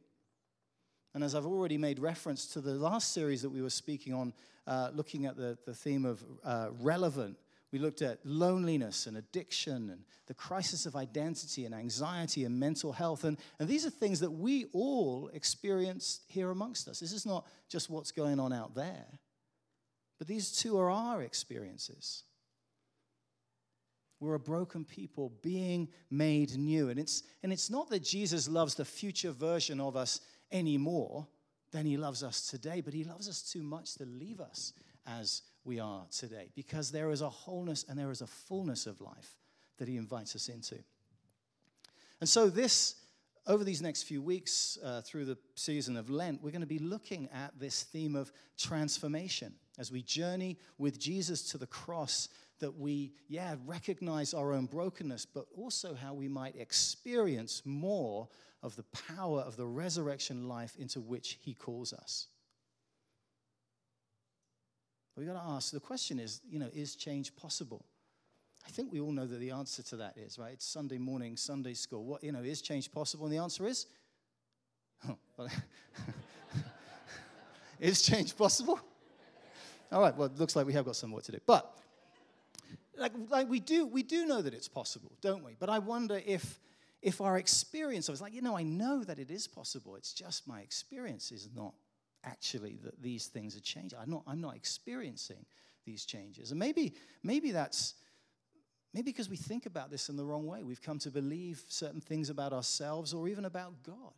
And 1.14 1.22
as 1.22 1.36
I've 1.36 1.46
already 1.46 1.78
made 1.78 2.00
reference 2.00 2.48
to 2.48 2.60
the 2.60 2.74
last 2.74 3.12
series 3.12 3.42
that 3.42 3.50
we 3.50 3.62
were 3.62 3.70
speaking 3.70 4.12
on, 4.12 4.32
uh, 4.66 4.90
looking 4.92 5.26
at 5.26 5.36
the, 5.36 5.56
the 5.64 5.74
theme 5.74 6.04
of 6.04 6.24
uh, 6.42 6.70
relevant, 6.80 7.36
we 7.74 7.80
looked 7.80 8.02
at 8.02 8.24
loneliness 8.24 9.08
and 9.08 9.16
addiction 9.16 9.90
and 9.90 10.04
the 10.28 10.34
crisis 10.34 10.86
of 10.86 10.94
identity 10.94 11.64
and 11.64 11.74
anxiety 11.74 12.44
and 12.44 12.60
mental 12.60 12.92
health. 12.92 13.24
And, 13.24 13.36
and 13.58 13.68
these 13.68 13.84
are 13.84 13.90
things 13.90 14.20
that 14.20 14.30
we 14.30 14.66
all 14.72 15.28
experience 15.34 16.20
here 16.28 16.50
amongst 16.50 16.86
us. 16.86 17.00
This 17.00 17.10
is 17.10 17.26
not 17.26 17.48
just 17.68 17.90
what's 17.90 18.12
going 18.12 18.38
on 18.38 18.52
out 18.52 18.76
there, 18.76 19.06
but 20.18 20.28
these 20.28 20.52
two 20.52 20.78
are 20.78 20.88
our 20.88 21.22
experiences. 21.22 22.22
We're 24.20 24.34
a 24.34 24.38
broken 24.38 24.84
people 24.84 25.32
being 25.42 25.88
made 26.12 26.56
new. 26.56 26.90
And 26.90 27.00
it's, 27.00 27.24
and 27.42 27.52
it's 27.52 27.70
not 27.70 27.90
that 27.90 28.04
Jesus 28.04 28.48
loves 28.48 28.76
the 28.76 28.84
future 28.84 29.32
version 29.32 29.80
of 29.80 29.96
us 29.96 30.20
anymore 30.52 31.26
than 31.72 31.86
he 31.86 31.96
loves 31.96 32.22
us 32.22 32.46
today, 32.46 32.82
but 32.82 32.94
he 32.94 33.02
loves 33.02 33.28
us 33.28 33.42
too 33.42 33.64
much 33.64 33.96
to 33.96 34.04
leave 34.04 34.40
us 34.40 34.74
as 35.08 35.42
we 35.64 35.80
are 35.80 36.04
today 36.10 36.50
because 36.54 36.90
there 36.90 37.10
is 37.10 37.20
a 37.20 37.28
wholeness 37.28 37.84
and 37.88 37.98
there 37.98 38.10
is 38.10 38.20
a 38.20 38.26
fullness 38.26 38.86
of 38.86 39.00
life 39.00 39.36
that 39.78 39.88
he 39.88 39.96
invites 39.96 40.36
us 40.36 40.48
into. 40.48 40.76
And 42.20 42.28
so, 42.28 42.48
this, 42.48 42.96
over 43.46 43.64
these 43.64 43.82
next 43.82 44.04
few 44.04 44.22
weeks, 44.22 44.78
uh, 44.82 45.02
through 45.02 45.24
the 45.24 45.38
season 45.56 45.96
of 45.96 46.10
Lent, 46.10 46.42
we're 46.42 46.50
going 46.50 46.60
to 46.60 46.66
be 46.66 46.78
looking 46.78 47.28
at 47.32 47.58
this 47.58 47.82
theme 47.82 48.14
of 48.16 48.32
transformation 48.56 49.54
as 49.78 49.90
we 49.90 50.02
journey 50.02 50.58
with 50.78 50.98
Jesus 50.98 51.42
to 51.50 51.58
the 51.58 51.66
cross. 51.66 52.28
That 52.60 52.78
we, 52.78 53.12
yeah, 53.28 53.56
recognize 53.66 54.32
our 54.32 54.52
own 54.52 54.66
brokenness, 54.66 55.26
but 55.26 55.46
also 55.56 55.92
how 55.94 56.14
we 56.14 56.28
might 56.28 56.56
experience 56.56 57.60
more 57.64 58.28
of 58.62 58.76
the 58.76 58.84
power 59.16 59.40
of 59.40 59.56
the 59.56 59.66
resurrection 59.66 60.48
life 60.48 60.74
into 60.78 61.00
which 61.00 61.36
he 61.42 61.52
calls 61.52 61.92
us. 61.92 62.28
We've 65.16 65.26
got 65.26 65.34
to 65.34 65.48
ask 65.48 65.72
the 65.72 65.80
question 65.80 66.18
is, 66.18 66.40
you 66.48 66.58
know, 66.58 66.68
is 66.74 66.96
change 66.96 67.34
possible? 67.36 67.84
I 68.66 68.70
think 68.70 68.92
we 68.92 69.00
all 69.00 69.12
know 69.12 69.26
that 69.26 69.38
the 69.38 69.50
answer 69.50 69.82
to 69.84 69.96
that 69.96 70.16
is, 70.16 70.38
right? 70.38 70.52
It's 70.54 70.66
Sunday 70.66 70.98
morning, 70.98 71.36
Sunday 71.36 71.74
school. 71.74 72.04
What, 72.04 72.24
you 72.24 72.32
know, 72.32 72.42
is 72.42 72.62
change 72.62 72.90
possible? 72.90 73.26
And 73.26 73.32
the 73.32 73.38
answer 73.38 73.66
is, 73.66 73.86
oh, 75.08 75.16
is 77.80 78.02
change 78.02 78.36
possible? 78.36 78.80
All 79.92 80.00
right, 80.00 80.16
well, 80.16 80.26
it 80.26 80.38
looks 80.38 80.56
like 80.56 80.66
we 80.66 80.72
have 80.72 80.84
got 80.84 80.96
some 80.96 81.12
work 81.12 81.24
to 81.24 81.32
do. 81.32 81.38
But 81.46 81.78
like, 82.96 83.12
like 83.28 83.48
we 83.48 83.60
do, 83.60 83.86
we 83.86 84.02
do 84.02 84.26
know 84.26 84.42
that 84.42 84.54
it's 84.54 84.68
possible, 84.68 85.12
don't 85.20 85.44
we? 85.44 85.56
But 85.58 85.68
I 85.68 85.78
wonder 85.78 86.20
if 86.24 86.60
if 87.02 87.20
our 87.20 87.36
experience 87.36 88.08
of 88.08 88.14
it's 88.14 88.22
like, 88.22 88.32
you 88.32 88.40
know, 88.40 88.56
I 88.56 88.62
know 88.62 89.04
that 89.04 89.18
it 89.18 89.30
is 89.30 89.46
possible. 89.46 89.94
It's 89.94 90.14
just 90.14 90.48
my 90.48 90.60
experience 90.60 91.32
is 91.32 91.50
not 91.54 91.74
actually 92.24 92.78
that 92.84 93.00
these 93.02 93.26
things 93.26 93.56
are 93.56 93.60
changing. 93.60 93.98
I'm 93.98 94.10
not, 94.10 94.22
I'm 94.26 94.40
not 94.40 94.56
experiencing 94.56 95.44
these 95.84 96.04
changes. 96.04 96.50
And 96.50 96.58
maybe, 96.58 96.94
maybe 97.22 97.50
that's 97.50 97.94
maybe 98.92 99.10
because 99.10 99.28
we 99.28 99.36
think 99.36 99.66
about 99.66 99.90
this 99.90 100.08
in 100.08 100.16
the 100.16 100.24
wrong 100.24 100.46
way. 100.46 100.62
We've 100.62 100.80
come 100.80 100.98
to 101.00 101.10
believe 101.10 101.64
certain 101.68 102.00
things 102.00 102.30
about 102.30 102.52
ourselves 102.52 103.12
or 103.12 103.28
even 103.28 103.44
about 103.44 103.74
God 103.82 104.14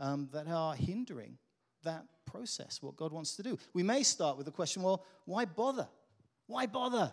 um, 0.00 0.28
that 0.32 0.48
are 0.48 0.74
hindering 0.74 1.38
that 1.84 2.04
process, 2.24 2.82
what 2.82 2.96
God 2.96 3.12
wants 3.12 3.36
to 3.36 3.42
do. 3.42 3.58
We 3.72 3.82
may 3.82 4.02
start 4.02 4.36
with 4.36 4.46
the 4.46 4.52
question, 4.52 4.82
well, 4.82 5.04
why 5.24 5.44
bother? 5.44 5.88
Why 6.46 6.66
bother? 6.66 7.12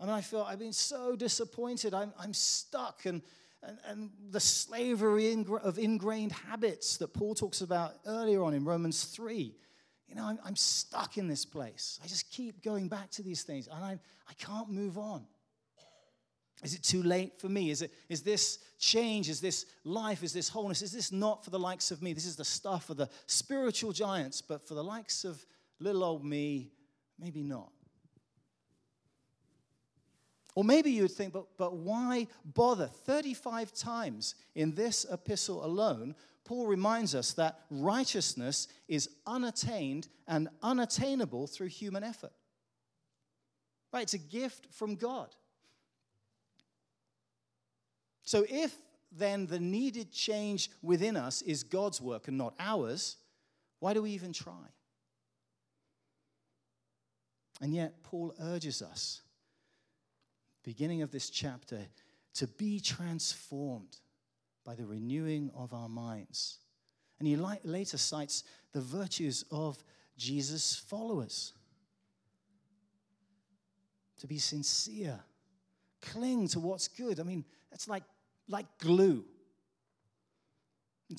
I 0.00 0.04
mean, 0.04 0.14
I 0.14 0.20
feel 0.20 0.42
I've 0.42 0.58
been 0.58 0.72
so 0.72 1.16
disappointed. 1.16 1.94
I'm, 1.94 2.12
I'm 2.18 2.34
stuck 2.34 3.06
and 3.06 3.22
and, 3.66 3.78
and 3.86 4.10
the 4.30 4.40
slavery 4.40 5.32
of 5.62 5.78
ingrained 5.78 6.32
habits 6.32 6.96
that 6.98 7.08
Paul 7.08 7.34
talks 7.34 7.60
about 7.60 7.94
earlier 8.06 8.42
on 8.42 8.54
in 8.54 8.64
Romans 8.64 9.04
3. 9.04 9.54
You 10.08 10.14
know, 10.14 10.24
I'm, 10.24 10.38
I'm 10.44 10.56
stuck 10.56 11.18
in 11.18 11.28
this 11.28 11.44
place. 11.44 11.98
I 12.04 12.06
just 12.06 12.30
keep 12.30 12.62
going 12.62 12.88
back 12.88 13.10
to 13.12 13.22
these 13.22 13.42
things, 13.42 13.68
and 13.68 13.84
I, 13.84 13.98
I 14.28 14.34
can't 14.34 14.70
move 14.70 14.98
on. 14.98 15.26
Is 16.62 16.74
it 16.74 16.82
too 16.82 17.02
late 17.02 17.38
for 17.38 17.48
me? 17.48 17.70
Is, 17.70 17.82
it, 17.82 17.92
is 18.08 18.22
this 18.22 18.58
change? 18.78 19.28
Is 19.28 19.40
this 19.40 19.66
life? 19.84 20.22
Is 20.22 20.32
this 20.32 20.48
wholeness? 20.48 20.82
Is 20.82 20.92
this 20.92 21.12
not 21.12 21.44
for 21.44 21.50
the 21.50 21.58
likes 21.58 21.90
of 21.90 22.00
me? 22.00 22.12
This 22.12 22.26
is 22.26 22.36
the 22.36 22.44
stuff 22.44 22.90
of 22.90 22.96
the 22.96 23.10
spiritual 23.26 23.92
giants, 23.92 24.40
but 24.40 24.66
for 24.66 24.74
the 24.74 24.84
likes 24.84 25.24
of 25.24 25.44
little 25.80 26.04
old 26.04 26.24
me, 26.24 26.72
maybe 27.18 27.42
not. 27.42 27.70
Or 30.54 30.62
maybe 30.62 30.90
you 30.90 31.02
would 31.02 31.10
think, 31.10 31.32
but, 31.32 31.46
but 31.56 31.74
why 31.76 32.28
bother? 32.44 32.86
35 32.86 33.72
times 33.72 34.34
in 34.54 34.74
this 34.74 35.04
epistle 35.10 35.64
alone, 35.64 36.14
Paul 36.44 36.66
reminds 36.66 37.14
us 37.14 37.32
that 37.32 37.60
righteousness 37.70 38.68
is 38.86 39.08
unattained 39.26 40.08
and 40.28 40.48
unattainable 40.62 41.46
through 41.46 41.68
human 41.68 42.04
effort. 42.04 42.32
Right? 43.92 44.02
It's 44.02 44.14
a 44.14 44.18
gift 44.18 44.66
from 44.72 44.94
God. 44.94 45.34
So 48.22 48.44
if 48.48 48.74
then 49.10 49.46
the 49.46 49.60
needed 49.60 50.12
change 50.12 50.70
within 50.82 51.16
us 51.16 51.42
is 51.42 51.62
God's 51.62 52.00
work 52.00 52.28
and 52.28 52.36
not 52.36 52.54
ours, 52.58 53.16
why 53.80 53.94
do 53.94 54.02
we 54.02 54.10
even 54.10 54.32
try? 54.32 54.52
And 57.60 57.72
yet, 57.74 58.02
Paul 58.02 58.34
urges 58.40 58.82
us 58.82 59.22
beginning 60.64 61.02
of 61.02 61.12
this 61.12 61.30
chapter, 61.30 61.78
to 62.34 62.46
be 62.46 62.80
transformed 62.80 63.98
by 64.64 64.74
the 64.74 64.84
renewing 64.84 65.50
of 65.54 65.72
our 65.72 65.88
minds. 65.88 66.58
And 67.18 67.28
he 67.28 67.36
later 67.36 67.96
cites 67.96 68.42
the 68.72 68.80
virtues 68.80 69.44
of 69.50 69.78
Jesus' 70.16 70.74
followers 70.74 71.52
to 74.18 74.26
be 74.26 74.38
sincere, 74.38 75.20
cling 76.00 76.48
to 76.48 76.60
what's 76.60 76.88
good. 76.88 77.20
I 77.20 77.22
mean, 77.22 77.44
that's 77.70 77.88
like, 77.88 78.04
like 78.48 78.66
glue. 78.78 79.24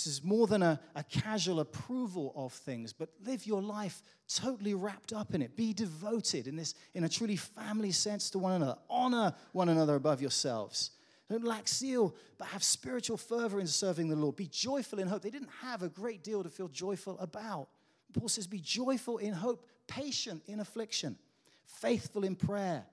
This 0.03 0.07
is 0.07 0.23
more 0.23 0.47
than 0.47 0.61
a, 0.61 0.79
a 0.95 1.03
casual 1.03 1.59
approval 1.59 2.33
of 2.35 2.53
things, 2.53 2.93
but 2.93 3.09
live 3.25 3.45
your 3.45 3.61
life 3.61 4.03
totally 4.27 4.73
wrapped 4.73 5.13
up 5.13 5.33
in 5.33 5.41
it. 5.41 5.55
Be 5.55 5.73
devoted 5.73 6.47
in 6.47 6.55
this, 6.55 6.75
in 6.93 7.03
a 7.03 7.09
truly 7.09 7.35
family 7.35 7.91
sense 7.91 8.29
to 8.31 8.39
one 8.39 8.53
another. 8.53 8.77
Honor 8.89 9.33
one 9.51 9.69
another 9.69 9.95
above 9.95 10.21
yourselves. 10.21 10.91
Don't 11.29 11.43
lack 11.43 11.67
zeal, 11.67 12.15
but 12.37 12.47
have 12.49 12.63
spiritual 12.63 13.17
fervor 13.17 13.59
in 13.59 13.67
serving 13.67 14.09
the 14.09 14.15
Lord. 14.15 14.35
Be 14.35 14.47
joyful 14.47 14.99
in 14.99 15.07
hope. 15.07 15.23
They 15.23 15.31
didn't 15.31 15.49
have 15.61 15.81
a 15.81 15.89
great 15.89 16.23
deal 16.23 16.43
to 16.43 16.49
feel 16.49 16.67
joyful 16.67 17.17
about. 17.19 17.69
Paul 18.13 18.29
says, 18.29 18.47
Be 18.47 18.59
joyful 18.59 19.17
in 19.17 19.33
hope, 19.33 19.65
patient 19.87 20.43
in 20.47 20.59
affliction, 20.59 21.17
faithful 21.65 22.23
in 22.23 22.35
prayer. 22.35 22.85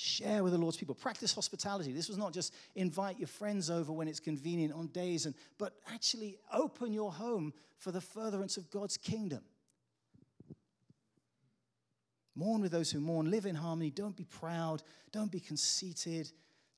Share 0.00 0.44
with 0.44 0.52
the 0.52 0.58
Lord's 0.60 0.76
people. 0.76 0.94
Practice 0.94 1.34
hospitality. 1.34 1.90
This 1.92 2.06
was 2.06 2.16
not 2.16 2.32
just 2.32 2.54
invite 2.76 3.18
your 3.18 3.26
friends 3.26 3.68
over 3.68 3.90
when 3.90 4.06
it's 4.06 4.20
convenient 4.20 4.72
on 4.72 4.86
days, 4.86 5.26
and, 5.26 5.34
but 5.58 5.72
actually 5.92 6.38
open 6.52 6.92
your 6.92 7.10
home 7.10 7.52
for 7.78 7.90
the 7.90 8.00
furtherance 8.00 8.56
of 8.56 8.70
God's 8.70 8.96
kingdom. 8.96 9.40
Mourn 12.36 12.60
with 12.60 12.70
those 12.70 12.92
who 12.92 13.00
mourn. 13.00 13.28
Live 13.28 13.44
in 13.44 13.56
harmony. 13.56 13.90
Don't 13.90 14.14
be 14.14 14.22
proud. 14.22 14.84
Don't 15.10 15.32
be 15.32 15.40
conceited. 15.40 16.30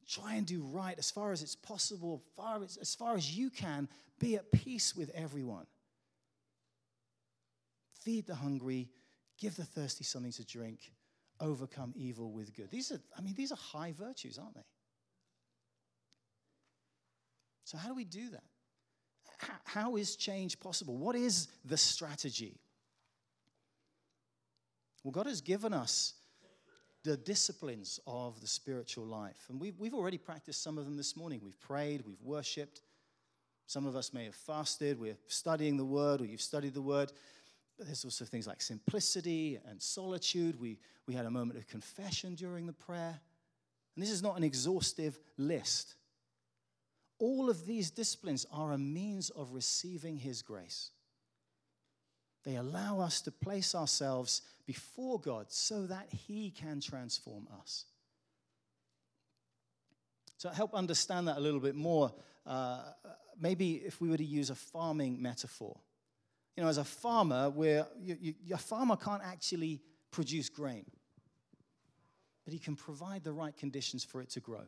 Try 0.08 0.36
and 0.36 0.46
do 0.46 0.62
right 0.62 0.98
as 0.98 1.10
far 1.10 1.30
as 1.30 1.42
it's 1.42 1.54
possible, 1.54 2.22
far 2.34 2.62
as, 2.64 2.78
as 2.78 2.94
far 2.94 3.16
as 3.16 3.36
you 3.36 3.50
can. 3.50 3.86
Be 4.18 4.36
at 4.36 4.50
peace 4.50 4.96
with 4.96 5.10
everyone. 5.10 5.66
Feed 8.02 8.26
the 8.26 8.36
hungry. 8.36 8.88
Give 9.38 9.54
the 9.54 9.66
thirsty 9.66 10.04
something 10.04 10.32
to 10.32 10.46
drink 10.46 10.90
overcome 11.40 11.92
evil 11.96 12.30
with 12.32 12.54
good. 12.54 12.70
These 12.70 12.92
are, 12.92 13.00
I 13.16 13.20
mean, 13.20 13.34
these 13.34 13.52
are 13.52 13.56
high 13.56 13.92
virtues, 13.98 14.38
aren't 14.38 14.54
they? 14.54 14.66
So, 17.64 17.78
how 17.78 17.88
do 17.88 17.94
we 17.94 18.04
do 18.04 18.30
that? 18.30 18.42
how 19.64 19.96
is 19.96 20.16
change 20.16 20.60
possible? 20.60 20.96
What 20.96 21.16
is 21.16 21.48
the 21.64 21.76
strategy? 21.76 22.58
Well, 25.02 25.12
God 25.12 25.26
has 25.26 25.40
given 25.40 25.72
us 25.72 26.14
the 27.04 27.16
disciplines 27.16 27.98
of 28.06 28.40
the 28.40 28.46
spiritual 28.46 29.06
life. 29.06 29.46
And 29.48 29.58
we've, 29.58 29.78
we've 29.78 29.94
already 29.94 30.18
practiced 30.18 30.62
some 30.62 30.76
of 30.76 30.84
them 30.84 30.96
this 30.96 31.16
morning. 31.16 31.40
We've 31.42 31.58
prayed, 31.60 32.02
we've 32.06 32.22
worshiped. 32.22 32.82
Some 33.66 33.86
of 33.86 33.96
us 33.96 34.12
may 34.12 34.24
have 34.24 34.34
fasted, 34.34 34.98
we're 34.98 35.16
studying 35.28 35.76
the 35.76 35.84
word, 35.84 36.20
or 36.20 36.26
you've 36.26 36.42
studied 36.42 36.74
the 36.74 36.82
word. 36.82 37.12
But 37.80 37.86
there's 37.86 38.04
also 38.04 38.26
things 38.26 38.46
like 38.46 38.60
simplicity 38.60 39.58
and 39.66 39.80
solitude. 39.80 40.60
We, 40.60 40.76
we 41.06 41.14
had 41.14 41.24
a 41.24 41.30
moment 41.30 41.58
of 41.58 41.66
confession 41.66 42.34
during 42.34 42.66
the 42.66 42.74
prayer. 42.74 43.18
And 43.96 44.02
this 44.02 44.10
is 44.10 44.22
not 44.22 44.36
an 44.36 44.44
exhaustive 44.44 45.18
list. 45.38 45.94
All 47.18 47.48
of 47.48 47.64
these 47.64 47.90
disciplines 47.90 48.46
are 48.52 48.72
a 48.72 48.78
means 48.78 49.30
of 49.30 49.54
receiving 49.54 50.18
His 50.18 50.42
grace. 50.42 50.90
They 52.44 52.56
allow 52.56 53.00
us 53.00 53.22
to 53.22 53.30
place 53.30 53.74
ourselves 53.74 54.42
before 54.66 55.18
God 55.18 55.46
so 55.48 55.86
that 55.86 56.08
He 56.12 56.50
can 56.50 56.82
transform 56.82 57.48
us. 57.62 57.86
To 60.40 60.50
help 60.50 60.74
understand 60.74 61.28
that 61.28 61.38
a 61.38 61.40
little 61.40 61.60
bit 61.60 61.76
more, 61.76 62.12
uh, 62.44 62.82
maybe 63.40 63.76
if 63.76 64.02
we 64.02 64.10
were 64.10 64.18
to 64.18 64.22
use 64.22 64.50
a 64.50 64.54
farming 64.54 65.22
metaphor, 65.22 65.78
you 66.56 66.62
know, 66.62 66.68
as 66.68 66.78
a 66.78 66.84
farmer, 66.84 67.50
where 67.50 67.86
you, 67.98 68.16
you, 68.20 68.34
your 68.44 68.58
farmer 68.58 68.96
can't 68.96 69.22
actually 69.24 69.80
produce 70.10 70.48
grain, 70.48 70.84
but 72.44 72.52
he 72.52 72.58
can 72.58 72.76
provide 72.76 73.24
the 73.24 73.32
right 73.32 73.56
conditions 73.56 74.04
for 74.04 74.20
it 74.20 74.30
to 74.30 74.40
grow. 74.40 74.64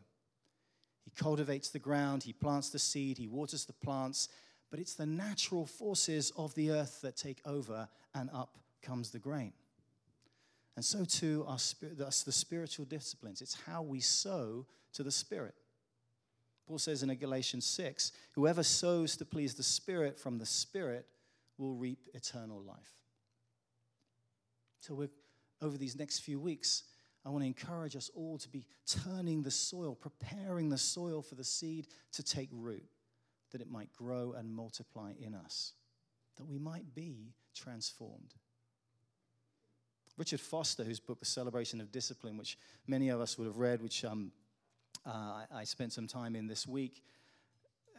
He 1.04 1.10
cultivates 1.10 1.70
the 1.70 1.78
ground, 1.78 2.22
he 2.22 2.32
plants 2.32 2.70
the 2.70 2.78
seed, 2.78 3.18
he 3.18 3.26
waters 3.26 3.64
the 3.64 3.72
plants, 3.72 4.28
but 4.70 4.78
it's 4.78 4.94
the 4.94 5.06
natural 5.06 5.66
forces 5.66 6.32
of 6.36 6.54
the 6.54 6.70
earth 6.70 7.00
that 7.02 7.16
take 7.16 7.40
over, 7.44 7.88
and 8.14 8.30
up 8.32 8.56
comes 8.82 9.10
the 9.10 9.18
grain. 9.18 9.52
And 10.76 10.84
so 10.84 11.04
too 11.04 11.44
are 11.46 11.58
that's 11.98 12.22
the 12.22 12.32
spiritual 12.32 12.86
disciplines. 12.86 13.42
It's 13.42 13.58
how 13.66 13.82
we 13.82 14.00
sow 14.00 14.66
to 14.94 15.02
the 15.02 15.10
Spirit. 15.10 15.54
Paul 16.66 16.78
says 16.78 17.02
in 17.02 17.14
Galatians 17.14 17.66
6 17.66 18.12
whoever 18.32 18.62
sows 18.62 19.16
to 19.18 19.24
please 19.24 19.54
the 19.54 19.62
Spirit 19.62 20.18
from 20.18 20.38
the 20.38 20.46
Spirit 20.46 21.06
will 21.59 21.75
reap 21.75 22.09
eternal 22.14 22.62
life. 22.62 22.97
So, 24.80 24.94
we're, 24.94 25.11
over 25.61 25.78
these 25.78 25.97
next 25.97 26.21
few 26.21 26.40
weeks, 26.40 26.85
I 27.25 27.28
want 27.28 27.42
to 27.42 27.47
encourage 27.47 27.94
us 27.94 28.11
all 28.14 28.37
to 28.38 28.49
be 28.49 28.66
turning 28.87 29.42
the 29.42 29.50
soil, 29.50 29.94
preparing 29.94 30.68
the 30.68 30.78
soil 30.78 31.23
for 31.23 31.37
the 31.37 31.44
seed 31.44 31.87
to 32.12 32.23
take 32.23 32.49
root, 32.52 32.85
that 33.52 33.61
it 33.61 33.71
might 33.71 33.92
grow 33.92 34.32
and 34.32 34.52
multiply 34.52 35.12
in 35.21 35.35
us, 35.35 35.75
that 36.37 36.47
we 36.47 36.59
might 36.59 36.94
be 36.94 37.35
transformed. 37.54 38.35
Richard 40.16 40.40
Foster, 40.40 40.85
whose 40.85 41.00
book, 41.00 41.21
The 41.21 41.26
Celebration 41.26 41.80
of 41.80 41.90
Discipline, 41.92 42.37
which 42.37 42.59
many 42.87 43.09
of 43.09 43.21
us 43.21 43.38
would 43.38 43.47
have 43.47 43.59
read, 43.59 43.82
which 43.82 44.04
um, 44.04 44.32
uh, 45.06 45.44
I 45.52 45.64
spent 45.64 45.92
some 45.92 46.06
time 46.06 46.37
in 46.37 46.47
this 46.47 46.66
week, 46.66 47.02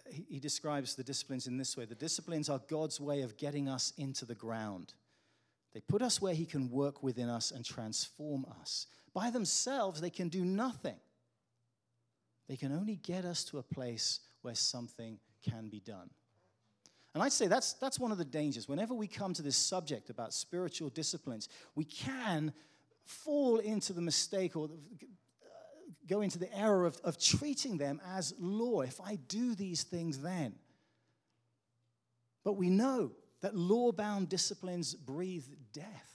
he, 0.10 0.40
describes 0.40 0.96
the 0.96 1.04
disciplines 1.04 1.48
in 1.48 1.58
this 1.58 1.78
way 1.78 1.86
The 1.86 1.96
disciplines 1.96 2.50
are 2.50 2.60
God's 2.70 3.00
way 3.00 3.22
of 3.22 3.38
getting 3.38 3.70
us 3.70 3.94
into 3.98 4.26
the 4.26 4.36
ground. 4.36 4.94
They 5.74 5.82
put 5.82 6.02
us 6.02 6.22
where 6.22 6.34
He 6.34 6.46
can 6.46 6.70
work 6.70 7.02
within 7.02 7.30
us 7.30 7.52
and 7.52 7.66
transform 7.66 8.46
us. 8.62 8.88
By 9.14 9.30
themselves, 9.30 10.02
they 10.02 10.10
can 10.10 10.30
do 10.30 10.46
nothing. 10.46 10.98
They 12.48 12.58
can 12.58 12.72
only 12.72 12.96
get 12.96 13.26
us 13.26 13.44
to 13.46 13.58
a 13.58 13.64
place 13.64 14.20
where 14.42 14.56
something 14.56 15.20
can 15.44 15.70
be 15.70 15.80
done. 15.80 16.10
And 17.14 17.22
I'd 17.24 17.32
say 17.32 17.48
that's, 17.48 17.74
that's 17.74 18.00
one 18.00 18.12
of 18.12 18.18
the 18.18 18.26
dangers. 18.26 18.68
Whenever 18.68 18.94
we 18.94 19.08
come 19.08 19.34
to 19.34 19.42
this 19.42 19.56
subject 19.56 20.10
about 20.10 20.34
spiritual 20.34 20.90
disciplines, 20.90 21.48
we 21.76 21.86
can 21.86 22.54
fall 23.06 23.60
into 23.60 23.94
the 23.94 24.02
mistake 24.02 24.56
or 24.56 24.70
go 26.08 26.22
into 26.22 26.40
the 26.40 26.56
error 26.58 26.86
of, 26.86 26.98
of 27.04 27.18
treating 27.18 27.78
them 27.78 28.02
as 28.16 28.34
law. 28.40 28.82
If 28.82 29.00
I 29.02 29.16
do 29.28 29.56
these 29.56 29.84
things, 29.84 30.20
then. 30.20 30.56
But 32.44 32.54
we 32.54 32.70
know 32.70 33.12
that 33.42 33.56
law 33.56 33.92
bound 33.92 34.30
disciplines 34.30 34.96
breathe 34.96 35.46
death. 35.74 36.14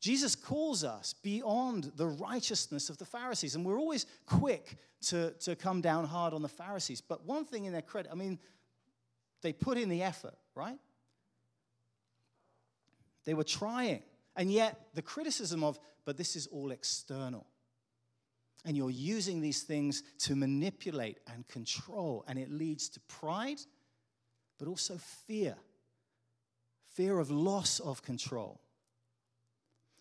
Jesus 0.00 0.34
calls 0.34 0.82
us 0.82 1.14
beyond 1.22 1.92
the 1.96 2.06
righteousness 2.06 2.88
of 2.88 2.96
the 2.96 3.04
Pharisees. 3.04 3.54
And 3.54 3.66
we're 3.66 3.78
always 3.78 4.06
quick 4.24 4.78
to, 5.08 5.32
to 5.40 5.54
come 5.54 5.80
down 5.82 6.06
hard 6.06 6.32
on 6.32 6.42
the 6.42 6.48
Pharisees. 6.48 7.00
But 7.00 7.26
one 7.26 7.44
thing 7.44 7.66
in 7.66 7.72
their 7.72 7.82
credit, 7.82 8.10
I 8.10 8.14
mean, 8.14 8.38
they 9.42 9.52
put 9.52 9.76
in 9.76 9.88
the 9.88 10.02
effort, 10.02 10.34
right? 10.54 10.78
They 13.24 13.34
were 13.34 13.44
trying. 13.44 14.02
And 14.36 14.50
yet, 14.50 14.88
the 14.94 15.02
criticism 15.02 15.62
of, 15.62 15.78
but 16.06 16.16
this 16.16 16.34
is 16.34 16.46
all 16.46 16.70
external. 16.70 17.46
And 18.64 18.76
you're 18.76 18.90
using 18.90 19.40
these 19.40 19.62
things 19.62 20.02
to 20.20 20.36
manipulate 20.36 21.18
and 21.32 21.46
control, 21.48 22.24
and 22.28 22.38
it 22.38 22.50
leads 22.50 22.88
to 22.90 23.00
pride, 23.00 23.60
but 24.58 24.68
also 24.68 24.98
fear 25.26 25.56
fear 26.90 27.18
of 27.18 27.30
loss 27.30 27.80
of 27.80 28.02
control. 28.02 28.60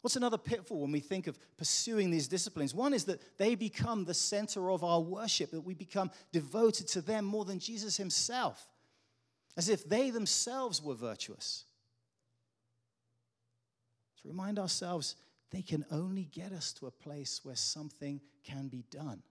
What's 0.01 0.15
another 0.15 0.37
pitfall 0.37 0.81
when 0.81 0.91
we 0.91 1.01
think 1.01 1.27
of 1.27 1.37
pursuing 1.57 2.09
these 2.09 2.27
disciplines? 2.27 2.73
One 2.73 2.93
is 2.93 3.03
that 3.05 3.37
they 3.37 3.55
become 3.55 4.05
the 4.05 4.13
center 4.13 4.71
of 4.71 4.83
our 4.83 5.01
worship, 5.01 5.51
that 5.51 5.61
we 5.61 5.73
become 5.73 6.09
devoted 6.31 6.87
to 6.89 7.01
them 7.01 7.25
more 7.25 7.43
than 7.43 7.59
Jesus 7.59 7.97
himself, 7.97 8.67
as 9.57 9.67
if 9.67 9.87
they 9.87 10.09
themselves 10.09 10.81
were 10.81 10.93
virtuous. 10.93 11.65
To 14.21 14.27
remind 14.29 14.57
ourselves 14.57 15.15
they 15.51 15.61
can 15.61 15.85
only 15.91 16.25
get 16.25 16.51
us 16.51 16.73
to 16.73 16.87
a 16.87 16.91
place 16.91 17.41
where 17.43 17.55
something 17.55 18.21
can 18.43 18.67
be 18.67 18.83
done. 18.91 19.21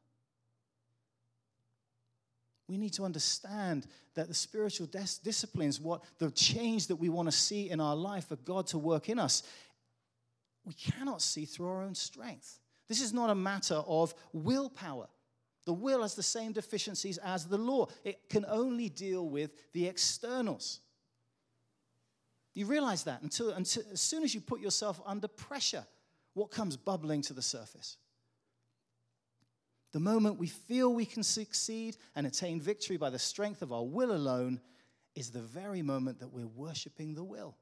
We 2.66 2.76
need 2.76 2.92
to 2.94 3.04
understand 3.04 3.86
that 4.14 4.28
the 4.28 4.34
spiritual 4.34 4.86
dis- 4.86 5.18
disciplines, 5.18 5.80
what 5.80 6.02
the 6.18 6.30
change 6.30 6.88
that 6.88 6.96
we 6.96 7.08
want 7.08 7.28
to 7.28 7.36
see 7.36 7.70
in 7.70 7.80
our 7.80 7.96
life 7.96 8.28
for 8.28 8.36
God 8.36 8.66
to 8.68 8.78
work 8.78 9.08
in 9.08 9.18
us, 9.18 9.42
we 10.64 10.74
cannot 10.74 11.22
see 11.22 11.46
through 11.46 11.68
our 11.68 11.82
own 11.82 11.94
strength. 11.94 12.58
This 12.88 13.00
is 13.00 13.12
not 13.14 13.30
a 13.30 13.34
matter 13.34 13.82
of 13.86 14.12
willpower. 14.32 15.08
The 15.64 15.72
will 15.72 16.02
has 16.02 16.14
the 16.14 16.22
same 16.22 16.52
deficiencies 16.52 17.18
as 17.18 17.46
the 17.46 17.58
law, 17.58 17.86
it 18.04 18.28
can 18.28 18.44
only 18.48 18.88
deal 18.88 19.28
with 19.28 19.50
the 19.72 19.86
externals. 19.86 20.80
You 22.54 22.66
realize 22.66 23.04
that 23.04 23.22
until, 23.22 23.50
until 23.50 23.84
as 23.92 24.00
soon 24.00 24.24
as 24.24 24.34
you 24.34 24.40
put 24.40 24.60
yourself 24.60 25.00
under 25.06 25.28
pressure 25.28 25.86
what 26.38 26.50
comes 26.50 26.76
bubbling 26.76 27.22
to 27.22 27.32
the 27.32 27.42
surface? 27.42 27.96
The 29.92 30.00
moment 30.00 30.38
we 30.38 30.46
feel 30.46 30.92
we 30.92 31.04
can 31.04 31.22
succeed 31.22 31.96
and 32.14 32.26
attain 32.26 32.60
victory 32.60 32.96
by 32.96 33.10
the 33.10 33.18
strength 33.18 33.62
of 33.62 33.72
our 33.72 33.84
will 33.84 34.12
alone 34.12 34.60
is 35.14 35.30
the 35.30 35.40
very 35.40 35.82
moment 35.82 36.20
that 36.20 36.32
we're 36.32 36.46
worshiping 36.46 37.14
the 37.14 37.24
will. 37.24 37.56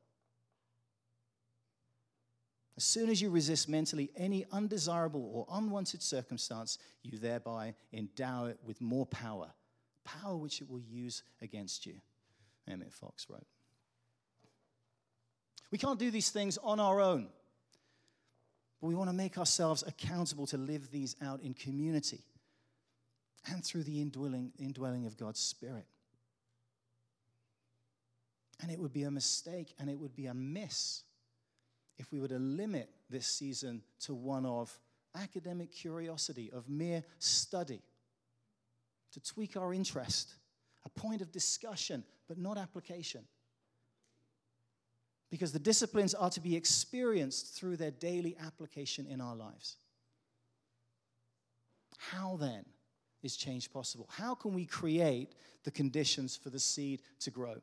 As 2.76 2.84
soon 2.84 3.08
as 3.08 3.22
you 3.22 3.30
resist 3.30 3.68
mentally 3.68 4.10
any 4.16 4.44
undesirable 4.52 5.30
or 5.32 5.46
unwanted 5.56 6.02
circumstance, 6.02 6.76
you 7.02 7.18
thereby 7.18 7.74
endow 7.94 8.44
it 8.46 8.58
with 8.66 8.82
more 8.82 9.06
power, 9.06 9.48
power 10.04 10.36
which 10.36 10.60
it 10.60 10.68
will 10.68 10.82
use 10.82 11.22
against 11.40 11.86
you. 11.86 11.94
Emmett 12.68 12.92
Fox 12.92 13.26
wrote. 13.30 13.46
We 15.70 15.78
can't 15.78 15.98
do 15.98 16.10
these 16.10 16.28
things 16.28 16.58
on 16.58 16.78
our 16.78 17.00
own. 17.00 17.28
But 18.80 18.88
we 18.88 18.94
want 18.94 19.08
to 19.08 19.14
make 19.16 19.38
ourselves 19.38 19.82
accountable 19.86 20.46
to 20.48 20.58
live 20.58 20.90
these 20.90 21.16
out 21.22 21.40
in 21.40 21.54
community 21.54 22.24
and 23.50 23.64
through 23.64 23.84
the 23.84 24.00
indwelling, 24.00 24.52
indwelling 24.58 25.06
of 25.06 25.16
God's 25.16 25.40
Spirit. 25.40 25.86
And 28.60 28.70
it 28.70 28.78
would 28.78 28.92
be 28.92 29.04
a 29.04 29.10
mistake 29.10 29.74
and 29.78 29.88
it 29.88 29.98
would 29.98 30.14
be 30.14 30.26
a 30.26 30.34
miss 30.34 31.02
if 31.98 32.12
we 32.12 32.20
were 32.20 32.28
to 32.28 32.38
limit 32.38 32.90
this 33.08 33.26
season 33.26 33.82
to 34.00 34.14
one 34.14 34.44
of 34.44 34.78
academic 35.14 35.72
curiosity, 35.72 36.50
of 36.52 36.68
mere 36.68 37.02
study, 37.18 37.80
to 39.12 39.20
tweak 39.20 39.56
our 39.56 39.72
interest, 39.72 40.34
a 40.84 40.88
point 40.90 41.22
of 41.22 41.32
discussion, 41.32 42.04
but 42.28 42.36
not 42.36 42.58
application 42.58 43.24
because 45.30 45.52
the 45.52 45.58
disciplines 45.58 46.14
are 46.14 46.30
to 46.30 46.40
be 46.40 46.56
experienced 46.56 47.54
through 47.54 47.76
their 47.76 47.90
daily 47.90 48.36
application 48.44 49.06
in 49.06 49.20
our 49.20 49.34
lives. 49.34 49.76
How 51.98 52.36
then 52.36 52.64
is 53.22 53.36
change 53.36 53.72
possible? 53.72 54.08
How 54.10 54.34
can 54.34 54.54
we 54.54 54.64
create 54.64 55.34
the 55.64 55.70
conditions 55.70 56.36
for 56.36 56.50
the 56.50 56.60
seed 56.60 57.02
to 57.20 57.30
grow? 57.30 57.56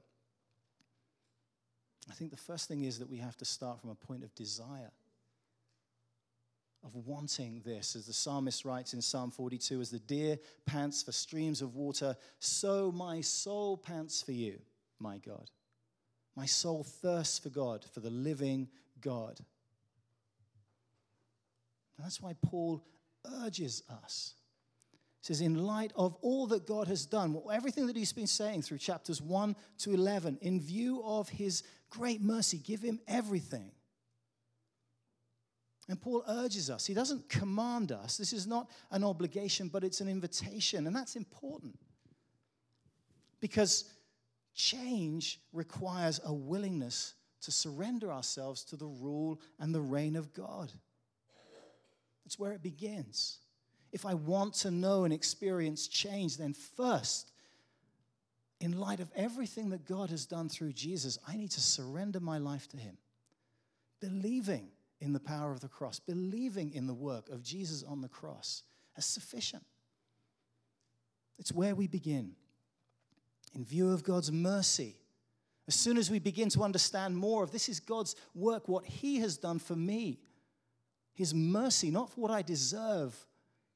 I 2.09 2.13
think 2.13 2.31
the 2.31 2.37
first 2.37 2.67
thing 2.67 2.83
is 2.83 2.99
that 2.99 3.09
we 3.09 3.17
have 3.17 3.37
to 3.37 3.45
start 3.45 3.79
from 3.79 3.89
a 3.89 3.95
point 3.95 4.23
of 4.23 4.35
desire, 4.35 4.91
of 6.83 6.93
wanting 6.95 7.61
this. 7.65 7.95
As 7.95 8.07
the 8.07 8.13
psalmist 8.13 8.65
writes 8.65 8.93
in 8.93 9.01
Psalm 9.01 9.31
42, 9.31 9.79
as 9.79 9.89
the 9.89 9.99
deer 9.99 10.37
pants 10.65 11.01
for 11.01 11.13
streams 11.13 11.61
of 11.61 11.75
water, 11.75 12.17
so 12.39 12.91
my 12.91 13.21
soul 13.21 13.77
pants 13.77 14.21
for 14.21 14.33
you, 14.33 14.59
my 14.99 15.17
God. 15.19 15.49
My 16.35 16.45
soul 16.45 16.83
thirsts 16.83 17.39
for 17.39 17.49
God, 17.49 17.85
for 17.93 17.99
the 17.99 18.09
living 18.09 18.67
God. 19.01 19.39
And 21.97 22.05
that's 22.05 22.21
why 22.21 22.35
Paul 22.41 22.83
urges 23.43 23.83
us. 24.03 24.33
He 25.21 25.27
says, 25.27 25.41
in 25.41 25.65
light 25.65 25.93
of 25.95 26.15
all 26.21 26.47
that 26.47 26.65
God 26.65 26.87
has 26.87 27.05
done, 27.05 27.39
everything 27.51 27.87
that 27.87 27.95
he's 27.95 28.11
been 28.11 28.27
saying 28.27 28.63
through 28.63 28.79
chapters 28.79 29.21
1 29.21 29.55
to 29.79 29.91
11, 29.91 30.39
in 30.41 30.59
view 30.59 31.01
of 31.05 31.29
his 31.29 31.63
great 31.89 32.21
mercy, 32.21 32.57
give 32.57 32.81
him 32.81 32.99
everything. 33.07 33.71
And 35.87 36.01
Paul 36.01 36.23
urges 36.27 36.69
us. 36.69 36.85
He 36.85 36.93
doesn't 36.93 37.29
command 37.29 37.91
us. 37.91 38.17
This 38.17 38.33
is 38.33 38.47
not 38.47 38.69
an 38.91 39.03
obligation, 39.03 39.67
but 39.67 39.83
it's 39.83 40.01
an 40.01 40.09
invitation. 40.09 40.87
And 40.87 40.95
that's 40.95 41.15
important. 41.15 41.77
Because 43.39 43.85
Change 44.53 45.39
requires 45.51 46.19
a 46.23 46.33
willingness 46.33 47.15
to 47.41 47.51
surrender 47.51 48.11
ourselves 48.11 48.63
to 48.65 48.75
the 48.75 48.85
rule 48.85 49.41
and 49.59 49.73
the 49.73 49.81
reign 49.81 50.15
of 50.15 50.33
God. 50.33 50.71
That's 52.23 52.39
where 52.39 52.53
it 52.53 52.63
begins. 52.63 53.39
If 53.91 54.05
I 54.05 54.13
want 54.13 54.53
to 54.55 54.71
know 54.71 55.03
and 55.03 55.13
experience 55.13 55.87
change, 55.87 56.37
then 56.37 56.53
first, 56.53 57.31
in 58.59 58.79
light 58.79 58.99
of 58.99 59.11
everything 59.15 59.69
that 59.71 59.85
God 59.85 60.09
has 60.09 60.25
done 60.25 60.49
through 60.49 60.73
Jesus, 60.73 61.17
I 61.27 61.35
need 61.35 61.51
to 61.51 61.61
surrender 61.61 62.19
my 62.19 62.37
life 62.37 62.67
to 62.69 62.77
Him, 62.77 62.97
believing 63.99 64.69
in 65.01 65.11
the 65.11 65.19
power 65.19 65.51
of 65.51 65.59
the 65.59 65.67
cross, 65.67 65.99
believing 65.99 66.73
in 66.73 66.87
the 66.87 66.93
work 66.93 67.29
of 67.29 67.43
Jesus 67.43 67.83
on 67.83 68.01
the 68.01 68.07
cross 68.07 68.63
as 68.95 69.05
sufficient. 69.05 69.63
It's 71.37 71.51
where 71.51 71.75
we 71.75 71.87
begin 71.87 72.35
in 73.55 73.63
view 73.63 73.91
of 73.91 74.03
God's 74.03 74.31
mercy. 74.31 74.95
As 75.67 75.75
soon 75.75 75.97
as 75.97 76.11
we 76.11 76.19
begin 76.19 76.49
to 76.49 76.63
understand 76.63 77.15
more 77.15 77.43
of 77.43 77.51
this 77.51 77.69
is 77.69 77.79
God's 77.79 78.15
work, 78.35 78.67
what 78.67 78.85
He 78.85 79.19
has 79.19 79.37
done 79.37 79.59
for 79.59 79.75
me, 79.75 80.19
His 81.13 81.33
mercy, 81.33 81.89
not 81.89 82.11
for 82.11 82.21
what 82.21 82.31
I 82.31 82.41
deserve. 82.41 83.15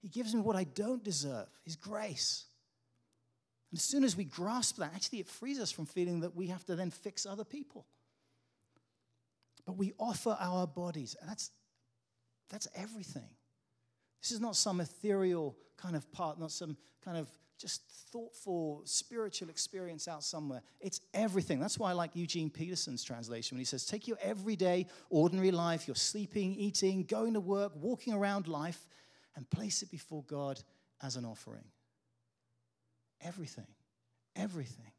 He 0.02 0.10
gives 0.10 0.34
me 0.36 0.42
what 0.42 0.56
I 0.56 0.66
don't 0.66 1.04
deserve, 1.04 1.48
His 1.64 1.76
grace. 1.76 2.46
And 3.72 3.78
as 3.78 3.84
soon 3.84 4.04
as 4.04 4.16
we 4.16 4.24
grasp 4.24 4.78
that, 4.78 4.92
actually, 4.96 5.20
it 5.20 5.28
frees 5.28 5.60
us 5.60 5.72
from 5.72 5.86
feeling 5.86 6.22
that 6.22 6.36
we 6.36 6.48
have 6.48 6.66
to 6.66 6.76
then 6.76 6.92
fix 6.92 7.26
other 7.26 7.44
people. 7.44 7.86
But 9.66 9.78
we 9.78 9.94
offer 10.00 10.38
our 10.40 10.66
bodies. 10.66 11.16
And 11.20 11.30
that's, 11.30 11.52
that's 12.50 12.68
everything. 12.76 13.30
This 14.22 14.32
is 14.32 14.40
not 14.40 14.56
some 14.56 14.80
ethereal 14.80 15.58
kind 15.78 15.96
of 15.96 16.10
part, 16.12 16.40
not 16.40 16.52
some 16.52 16.78
kind 17.04 17.18
of 17.18 17.28
just 17.58 17.82
thoughtful 18.12 18.82
spiritual 18.86 19.50
experience 19.50 20.08
out 20.08 20.24
somewhere. 20.24 20.62
It's 20.80 21.02
everything. 21.14 21.60
That's 21.60 21.80
why 21.80 21.90
I 21.90 21.94
like 21.94 22.16
Eugene 22.16 22.50
Peterson's 22.50 23.04
translation 23.04 23.56
when 23.56 23.62
he 23.62 23.66
says, 23.66 23.86
Take 23.86 24.08
your 24.08 24.18
everyday, 24.22 24.88
ordinary 25.10 25.52
life, 25.52 25.88
your 25.88 25.96
sleeping, 25.96 26.56
eating, 26.56 27.04
going 27.04 27.34
to 27.34 27.40
work, 27.40 27.74
walking 27.76 28.14
around 28.14 28.48
life, 28.48 28.88
and 29.36 29.50
place 29.50 29.82
it 29.82 29.92
before 29.92 30.24
God 30.24 30.60
as 31.02 31.16
an 31.16 31.26
offering. 31.26 31.66
Everything. 33.22 33.68
Everything. 34.36 34.92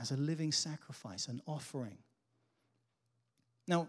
As 0.00 0.10
a 0.10 0.16
living 0.16 0.52
sacrifice, 0.52 1.28
an 1.28 1.40
offering. 1.46 1.98
Now, 3.66 3.88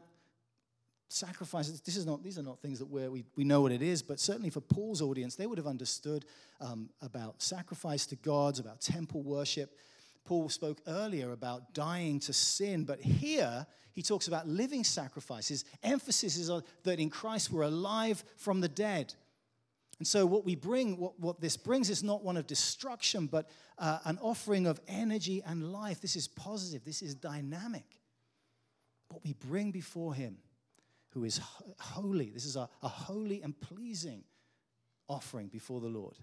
sacrifices. 1.07 1.81
This 1.81 1.97
is 1.97 2.05
not 2.05 2.23
these 2.23 2.39
are 2.39 2.43
not 2.43 2.59
things 2.59 2.79
that 2.79 2.85
we 2.85 3.23
we 3.35 3.43
know 3.43 3.61
what 3.61 3.71
it 3.71 3.81
is 3.81 4.01
but 4.01 4.19
certainly 4.19 4.49
for 4.49 4.61
paul's 4.61 5.01
audience 5.01 5.35
they 5.35 5.47
would 5.47 5.57
have 5.57 5.67
understood 5.67 6.25
um, 6.61 6.89
about 7.01 7.41
sacrifice 7.41 8.05
to 8.07 8.15
gods 8.15 8.59
about 8.59 8.81
temple 8.81 9.21
worship. 9.21 9.77
Paul 10.25 10.49
spoke 10.49 10.81
earlier 10.87 11.31
about 11.31 11.73
dying 11.73 12.19
to 12.21 12.33
sin 12.33 12.83
but 12.83 12.99
here 12.99 13.67
he 13.93 14.01
talks 14.01 14.27
about 14.27 14.47
living 14.47 14.83
sacrifices 14.83 15.63
emphasis 15.83 16.37
is 16.37 16.49
on, 16.49 16.63
that 16.83 16.99
in 16.99 17.09
christ 17.09 17.51
we're 17.51 17.63
alive 17.63 18.23
from 18.37 18.61
the 18.61 18.69
dead. 18.69 19.13
And 19.97 20.07
so 20.07 20.25
what 20.25 20.43
we 20.43 20.55
bring 20.55 20.97
what, 20.97 21.17
what 21.19 21.39
this 21.39 21.55
brings 21.55 21.89
is 21.89 22.03
not 22.03 22.23
one 22.23 22.35
of 22.35 22.47
destruction 22.47 23.27
but 23.27 23.49
uh, 23.77 23.99
an 24.05 24.17
offering 24.21 24.65
of 24.67 24.81
energy 24.87 25.41
and 25.45 25.71
life. 25.71 26.01
This 26.01 26.15
is 26.15 26.27
positive. 26.27 26.83
This 26.83 27.01
is 27.01 27.15
dynamic. 27.15 27.85
What 29.09 29.23
we 29.23 29.33
bring 29.33 29.71
before 29.71 30.13
him 30.13 30.37
who 31.15 31.23
is 31.23 31.39
holy. 31.80 32.30
This 32.30 32.45
is 32.45 32.58
a, 32.58 32.69
a 32.84 32.89
holy 32.89 33.41
and 33.41 33.60
pleasing 33.60 34.25
offering 35.08 35.47
before 35.47 35.80
the 35.80 35.88
Lord. 35.88 36.17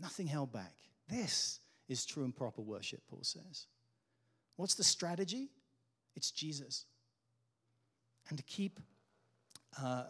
Nothing 0.00 0.26
held 0.26 0.50
back. 0.50 0.72
This 1.08 1.60
is 1.88 2.06
true 2.06 2.24
and 2.24 2.34
proper 2.34 2.62
worship, 2.62 3.02
Paul 3.10 3.22
says. 3.22 3.66
What's 4.56 4.74
the 4.74 4.82
strategy? 4.82 5.50
It's 6.16 6.30
Jesus. 6.30 6.86
And 8.30 8.38
to 8.38 8.44
keep, 8.44 8.80
uh, 9.80 10.04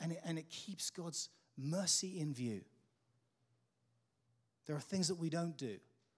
and, 0.00 0.12
it, 0.12 0.20
and 0.24 0.36
it 0.36 0.50
keeps 0.50 0.90
God's 0.90 1.28
mercy 1.56 2.18
in 2.18 2.34
view. 2.34 2.62
There 4.66 4.74
are 4.74 4.80
things 4.80 5.06
that 5.08 5.14
we 5.14 5.30
don't 5.30 5.56
do. 5.56 5.76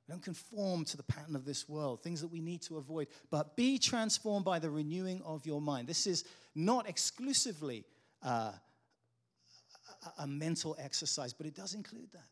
Don't 0.08 0.22
conform 0.22 0.84
to 0.86 0.96
the 0.96 1.02
pattern 1.02 1.36
of 1.36 1.44
this 1.44 1.68
world, 1.68 2.02
things 2.02 2.22
that 2.22 2.28
we 2.28 2.40
need 2.40 2.62
to 2.62 2.78
avoid, 2.78 3.08
but 3.30 3.56
be 3.56 3.78
transformed 3.78 4.44
by 4.44 4.58
the 4.58 4.70
renewing 4.70 5.20
of 5.22 5.44
your 5.44 5.60
mind. 5.60 5.86
This 5.86 6.06
is 6.06 6.24
not 6.54 6.88
exclusively 6.88 7.84
uh, 8.22 8.52
a 10.18 10.26
mental 10.26 10.76
exercise, 10.78 11.34
but 11.34 11.46
it 11.46 11.54
does 11.54 11.74
include 11.74 12.10
that. 12.12 12.26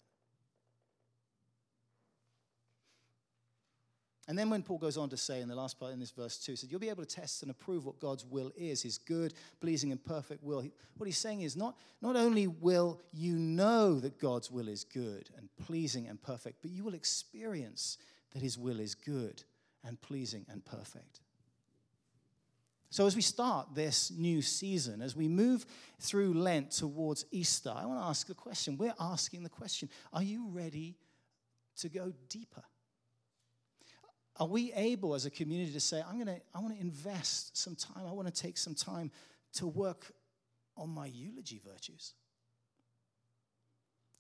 And 4.29 4.37
then 4.37 4.51
when 4.51 4.63
Paul 4.63 4.79
goes 4.79 4.97
on 4.97 5.09
to 5.11 5.17
say 5.17 5.41
in 5.41 5.49
the 5.49 5.55
last 5.55 5.79
part 5.79 5.93
in 5.93 6.01
this 6.01 6.11
verse 6.11 6.37
2, 6.39 6.53
he 6.53 6.57
said, 6.57 6.71
You'll 6.71 6.81
be 6.81 6.89
able 6.89 7.05
to 7.05 7.17
test 7.17 7.43
and 7.43 7.51
approve 7.51 7.87
what 7.87 8.01
God's 8.01 8.25
will 8.25 8.51
is, 8.57 8.83
his 8.83 8.99
good, 8.99 9.35
pleasing, 9.61 9.93
and 9.93 10.03
perfect 10.03 10.43
will. 10.43 10.65
What 10.97 11.07
he's 11.07 11.19
saying 11.19 11.43
is 11.43 11.57
not, 11.57 11.77
not 12.03 12.17
only 12.17 12.49
will 12.49 13.01
you 13.13 13.35
know 13.35 14.01
that 14.01 14.19
God's 14.19 14.51
will 14.51 14.67
is 14.67 14.83
good 14.83 15.31
and 15.39 15.49
pleasing 15.65 16.09
and 16.09 16.21
perfect, 16.21 16.59
but 16.61 16.73
you 16.73 16.83
will 16.83 16.95
experience 16.95 17.99
that 18.33 18.43
his 18.43 18.59
will 18.59 18.81
is 18.81 18.97
good 18.97 19.45
and 19.85 20.01
pleasing 20.01 20.45
and 20.49 20.65
perfect. 20.65 21.21
So, 22.91 23.07
as 23.07 23.15
we 23.15 23.23
start 23.23 23.75
this 23.75 24.11
new 24.11 24.43
season, 24.43 25.03
as 25.03 25.15
we 25.15 25.29
move 25.29 25.67
through 26.01 26.35
Lent 26.35 26.73
towards 26.73 27.27
Easter, 27.31 27.73
I 27.75 27.85
want 27.87 28.01
to 28.01 28.07
ask 28.07 28.27
the 28.27 28.35
question. 28.35 28.77
We're 28.77 28.95
asking 28.99 29.45
the 29.45 29.51
question 29.51 29.89
Are 30.13 30.23
you 30.23 30.49
ready 30.49 30.97
to 31.79 31.89
go 31.89 32.13
deeper? 32.29 32.63
Are 34.39 34.47
we 34.47 34.73
able 34.75 35.15
as 35.15 35.25
a 35.25 35.31
community 35.31 35.73
to 35.73 35.81
say, 35.81 36.03
I'm 36.07 36.19
gonna, 36.19 36.39
I 36.55 36.61
want 36.61 36.75
to 36.75 36.81
invest 36.81 37.57
some 37.57 37.75
time, 37.75 38.05
I 38.07 38.13
want 38.13 38.33
to 38.33 38.43
take 38.43 38.59
some 38.59 38.75
time 38.75 39.11
to 39.55 39.67
work 39.67 40.07
on 40.77 40.91
my 40.91 41.07
eulogy 41.07 41.61
virtues? 41.65 42.15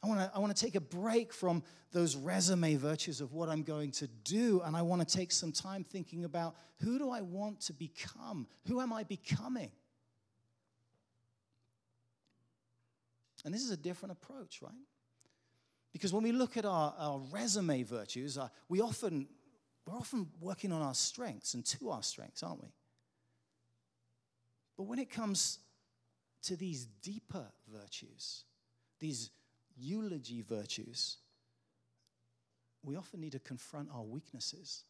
I 0.02 0.08
want 0.08 0.20
to 0.20 0.30
I 0.34 0.38
wanna 0.38 0.54
take 0.54 0.74
a 0.74 0.80
break 0.80 1.32
from 1.32 1.62
those 1.92 2.16
resume 2.16 2.76
virtues 2.76 3.20
of 3.20 3.32
what 3.32 3.48
I'm 3.48 3.62
going 3.62 3.90
to 3.92 4.06
do, 4.24 4.62
and 4.64 4.76
I 4.76 4.82
want 4.82 5.06
to 5.06 5.16
take 5.16 5.32
some 5.32 5.52
time 5.52 5.84
thinking 5.84 6.24
about 6.24 6.54
who 6.80 6.98
do 6.98 7.10
I 7.10 7.20
want 7.22 7.60
to 7.62 7.72
become? 7.72 8.46
Who 8.68 8.80
am 8.80 8.92
I 8.92 9.04
becoming? 9.04 9.70
And 13.44 13.54
this 13.54 13.62
is 13.62 13.70
a 13.70 13.76
different 13.76 14.12
approach, 14.12 14.60
right? 14.60 14.72
Because 15.92 16.12
when 16.12 16.24
we 16.24 16.32
look 16.32 16.56
at 16.56 16.64
our, 16.64 16.94
our 16.98 17.20
resume 17.30 17.82
virtues, 17.84 18.36
uh, 18.36 18.48
we 18.68 18.80
often 18.80 19.28
we're 19.86 19.96
often 19.96 20.26
working 20.40 20.72
on 20.72 20.82
our 20.82 20.94
strengths 20.94 21.54
and 21.54 21.64
to 21.64 21.90
our 21.90 22.02
strengths, 22.02 22.42
aren't 22.42 22.62
we? 22.62 22.68
But 24.76 24.84
when 24.84 24.98
it 24.98 25.10
comes 25.10 25.60
to 26.42 26.56
these 26.56 26.86
deeper 27.02 27.46
virtues, 27.72 28.44
these 28.98 29.30
eulogy 29.76 30.42
virtues, 30.42 31.18
we 32.82 32.96
often 32.96 33.20
need 33.20 33.32
to 33.32 33.38
confront 33.38 33.88
our 33.94 34.02
weaknesses. 34.02 34.84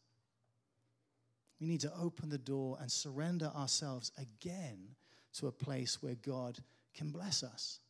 We 1.61 1.67
need 1.67 1.81
to 1.81 1.93
open 1.99 2.29
the 2.29 2.39
door 2.39 2.79
and 2.81 2.91
surrender 2.91 3.51
ourselves 3.57 4.13
again 4.19 4.97
to 5.35 5.47
a 5.47 5.53
place 5.53 6.03
where 6.03 6.15
God 6.15 6.59
can 6.95 7.11
bless 7.11 7.43
us. 7.43 7.81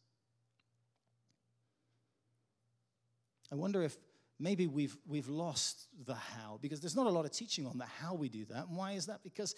I 3.50 3.54
wonder 3.54 3.82
if 3.82 3.96
maybe 4.38 4.66
we've, 4.66 4.96
we've 5.06 5.28
lost 5.28 5.86
the 6.06 6.14
how 6.14 6.58
because 6.60 6.80
there's 6.80 6.96
not 6.96 7.06
a 7.06 7.10
lot 7.10 7.24
of 7.24 7.30
teaching 7.30 7.66
on 7.66 7.78
the 7.78 7.86
how 7.86 8.14
we 8.14 8.28
do 8.28 8.44
that. 8.46 8.68
And 8.68 8.76
why 8.76 8.92
is 8.92 9.06
that? 9.06 9.22
Because 9.22 9.54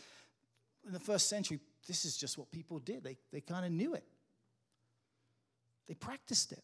in 0.86 0.92
the 0.92 1.00
first 1.00 1.28
century, 1.28 1.60
this 1.86 2.04
is 2.04 2.16
just 2.16 2.38
what 2.38 2.50
people 2.50 2.78
did. 2.78 3.02
They, 3.02 3.16
they 3.32 3.40
kind 3.40 3.64
of 3.66 3.72
knew 3.72 3.94
it, 3.94 4.04
they 5.86 5.94
practiced 5.94 6.52
it. 6.52 6.62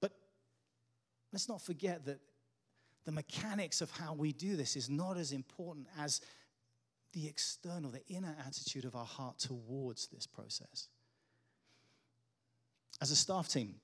But 0.00 0.12
let's 1.32 1.48
not 1.48 1.60
forget 1.60 2.04
that 2.06 2.20
the 3.04 3.12
mechanics 3.12 3.80
of 3.80 3.90
how 3.90 4.14
we 4.14 4.32
do 4.32 4.56
this 4.56 4.76
is 4.76 4.90
not 4.90 5.16
as 5.16 5.32
important 5.32 5.86
as 5.98 6.20
the 7.12 7.26
external, 7.26 7.90
the 7.90 8.06
inner 8.08 8.36
attitude 8.46 8.84
of 8.84 8.94
our 8.94 9.06
heart 9.06 9.38
towards 9.38 10.08
this 10.08 10.26
process. 10.26 10.88
As 13.00 13.10
a 13.10 13.16
staff 13.16 13.48
team, 13.48 13.76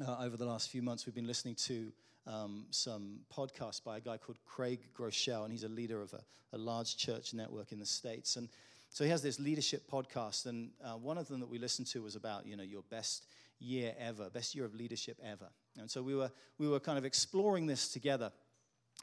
uh, 0.00 0.16
over 0.20 0.36
the 0.36 0.44
last 0.44 0.70
few 0.70 0.82
months, 0.82 1.06
we've 1.06 1.14
been 1.14 1.26
listening 1.26 1.54
to 1.54 1.92
um, 2.26 2.66
some 2.70 3.20
podcasts 3.34 3.82
by 3.82 3.98
a 3.98 4.00
guy 4.00 4.16
called 4.16 4.38
Craig 4.44 4.80
Groeschel, 4.96 5.44
and 5.44 5.52
he's 5.52 5.64
a 5.64 5.68
leader 5.68 6.02
of 6.02 6.12
a, 6.12 6.22
a, 6.52 6.58
large 6.58 6.96
church 6.96 7.32
network 7.32 7.72
in 7.72 7.78
the 7.78 7.86
States. 7.86 8.36
And 8.36 8.48
so 8.90 9.04
he 9.04 9.10
has 9.10 9.22
this 9.22 9.38
leadership 9.38 9.88
podcast, 9.90 10.46
and 10.46 10.70
uh, 10.84 10.94
one 10.94 11.18
of 11.18 11.28
them 11.28 11.40
that 11.40 11.48
we 11.48 11.58
listened 11.58 11.86
to 11.88 12.02
was 12.02 12.16
about, 12.16 12.46
you 12.46 12.56
know, 12.56 12.62
your 12.62 12.82
best 12.90 13.26
year 13.58 13.94
ever, 13.98 14.28
best 14.28 14.54
year 14.54 14.64
of 14.64 14.74
leadership 14.74 15.18
ever. 15.24 15.48
And 15.78 15.90
so 15.90 16.02
we 16.02 16.14
were, 16.14 16.30
we 16.58 16.68
were 16.68 16.80
kind 16.80 16.98
of 16.98 17.04
exploring 17.04 17.66
this 17.66 17.88
together. 17.88 18.32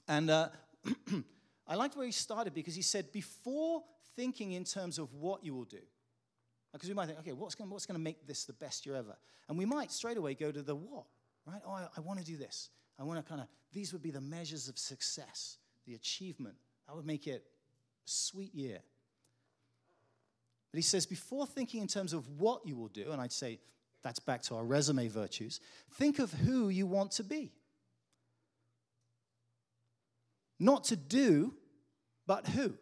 And 0.08 0.30
uh, 0.30 0.50
I 1.68 1.76
liked 1.76 1.96
where 1.96 2.06
he 2.06 2.12
started 2.12 2.54
because 2.54 2.76
he 2.76 2.82
said, 2.82 3.12
before 3.12 3.84
thinking 4.16 4.52
in 4.52 4.64
terms 4.64 5.00
of 5.00 5.14
what 5.14 5.44
you 5.44 5.56
will 5.56 5.66
do, 5.66 5.82
because 6.74 6.90
we 6.90 6.96
might 6.96 7.06
think, 7.06 7.20
okay, 7.20 7.34
what's 7.34 7.56
going, 7.56 7.70
what's 7.70 7.86
to 7.86 7.98
make 7.98 8.26
this 8.28 8.46
the 8.46 8.54
best 8.54 8.86
year 8.86 8.96
ever? 8.96 9.16
And 9.48 9.58
we 9.58 9.66
might 9.66 9.92
straight 9.92 10.18
away 10.18 10.34
go 10.34 10.52
to 10.52 10.62
the 10.62 10.76
what, 10.76 11.06
right? 11.46 11.62
Oh, 11.66 11.72
I, 11.72 11.88
I 11.96 12.02
want 12.02 12.20
to 12.20 12.26
do 12.26 12.36
this. 12.36 12.70
I 13.00 13.04
want 13.04 13.24
to 13.24 13.28
kind 13.28 13.42
of, 13.42 13.48
these 13.72 13.94
would 13.94 14.02
be 14.02 14.12
the 14.12 14.22
measures 14.22 14.68
of 14.68 14.78
success, 14.78 15.58
the 15.86 15.94
achievement. 15.94 16.56
That 16.88 16.96
would 16.96 17.06
make 17.06 17.28
it 17.28 17.44
a 17.44 18.10
sweet 18.10 18.54
year. 18.56 18.80
But 20.72 20.78
he 20.78 20.82
says, 20.82 21.06
before 21.06 21.46
thinking 21.46 21.82
in 21.82 21.88
terms 21.88 22.14
of 22.14 22.28
what 22.40 22.66
you 22.66 22.76
will 22.76 22.88
do, 22.88 23.12
and 23.12 23.22
I'd 23.22 23.32
say 23.32 23.60
that's 24.02 24.20
back 24.20 24.42
to 24.44 24.56
our 24.56 24.64
resume 24.64 25.08
virtues, 25.08 25.60
think 25.92 26.18
of 26.18 26.34
who 26.34 26.70
you 26.70 26.88
want 26.88 27.12
to 27.12 27.24
be. 27.24 27.52
Not 30.60 30.86
to 30.86 30.96
do, 30.96 31.54
but 32.26 32.48
who. 32.48 32.74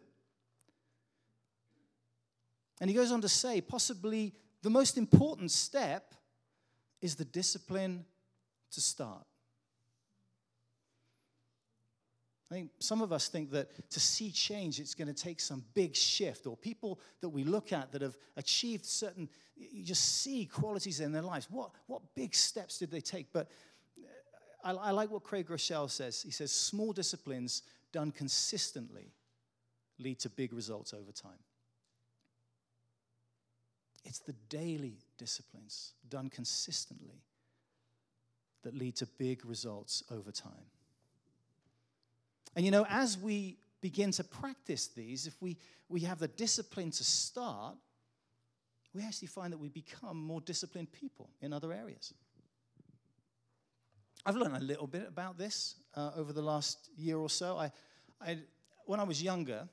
And 2.82 2.90
he 2.90 2.96
goes 2.96 3.12
on 3.12 3.20
to 3.20 3.28
say, 3.28 3.60
possibly 3.60 4.34
the 4.62 4.68
most 4.68 4.98
important 4.98 5.52
step 5.52 6.16
is 7.00 7.14
the 7.14 7.24
discipline 7.24 8.04
to 8.72 8.80
start. 8.80 9.24
I 12.50 12.54
think 12.54 12.70
some 12.80 13.00
of 13.00 13.12
us 13.12 13.28
think 13.28 13.52
that 13.52 13.88
to 13.90 14.00
see 14.00 14.32
change, 14.32 14.80
it's 14.80 14.94
going 14.94 15.06
to 15.06 15.14
take 15.14 15.38
some 15.38 15.64
big 15.74 15.94
shift, 15.94 16.44
or 16.44 16.56
people 16.56 16.98
that 17.20 17.28
we 17.28 17.44
look 17.44 17.72
at 17.72 17.92
that 17.92 18.02
have 18.02 18.16
achieved 18.36 18.84
certain, 18.84 19.28
you 19.54 19.84
just 19.84 20.20
see 20.20 20.46
qualities 20.46 20.98
in 20.98 21.12
their 21.12 21.22
lives. 21.22 21.46
What, 21.52 21.70
what 21.86 22.02
big 22.16 22.34
steps 22.34 22.80
did 22.80 22.90
they 22.90 23.00
take? 23.00 23.32
But 23.32 23.48
uh, 24.64 24.74
I, 24.76 24.88
I 24.88 24.90
like 24.90 25.08
what 25.08 25.22
Craig 25.22 25.46
Groeschel 25.46 25.88
says. 25.88 26.20
He 26.20 26.32
says, 26.32 26.50
small 26.50 26.92
disciplines 26.92 27.62
done 27.92 28.10
consistently, 28.10 29.12
lead 30.00 30.18
to 30.18 30.28
big 30.28 30.52
results 30.52 30.92
over 30.92 31.12
time. 31.12 31.38
It's 34.04 34.18
the 34.18 34.34
daily 34.48 34.98
disciplines 35.18 35.94
done 36.08 36.28
consistently 36.28 37.22
that 38.62 38.74
lead 38.74 38.96
to 38.96 39.06
big 39.06 39.44
results 39.44 40.02
over 40.10 40.30
time. 40.30 40.66
And 42.54 42.64
you 42.64 42.70
know, 42.70 42.86
as 42.88 43.18
we 43.18 43.58
begin 43.80 44.10
to 44.12 44.24
practice 44.24 44.88
these, 44.88 45.26
if 45.26 45.40
we, 45.40 45.56
we 45.88 46.00
have 46.00 46.18
the 46.18 46.28
discipline 46.28 46.90
to 46.92 47.04
start, 47.04 47.76
we 48.94 49.02
actually 49.02 49.28
find 49.28 49.52
that 49.52 49.58
we 49.58 49.68
become 49.68 50.16
more 50.16 50.40
disciplined 50.40 50.92
people 50.92 51.30
in 51.40 51.52
other 51.52 51.72
areas. 51.72 52.12
I've 54.24 54.36
learned 54.36 54.56
a 54.56 54.60
little 54.60 54.86
bit 54.86 55.06
about 55.08 55.36
this 55.36 55.76
uh, 55.96 56.12
over 56.16 56.32
the 56.32 56.42
last 56.42 56.90
year 56.96 57.16
or 57.16 57.30
so. 57.30 57.56
I, 57.56 57.72
I, 58.20 58.38
when 58.86 59.00
I 59.00 59.02
was 59.04 59.20
younger, 59.22 59.68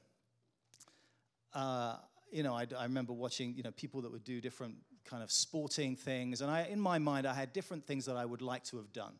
uh, 1.53 1.97
you 2.31 2.43
know, 2.43 2.53
I, 2.53 2.67
I, 2.77 2.83
remember 2.83 3.13
watching, 3.13 3.53
you 3.55 3.63
know, 3.63 3.71
people 3.71 4.01
that 4.01 4.11
would 4.11 4.23
do 4.23 4.41
different 4.41 4.75
kind 5.05 5.23
of 5.23 5.31
sporting 5.31 5.95
things, 5.95 6.41
and 6.41 6.51
I, 6.51 6.63
in 6.63 6.79
my 6.79 6.99
mind, 6.99 7.27
I 7.27 7.33
had 7.33 7.53
different 7.53 7.85
things 7.85 8.05
that 8.05 8.15
I 8.15 8.25
would 8.25 8.41
like 8.41 8.63
to 8.65 8.77
have 8.77 8.91
done. 8.93 9.13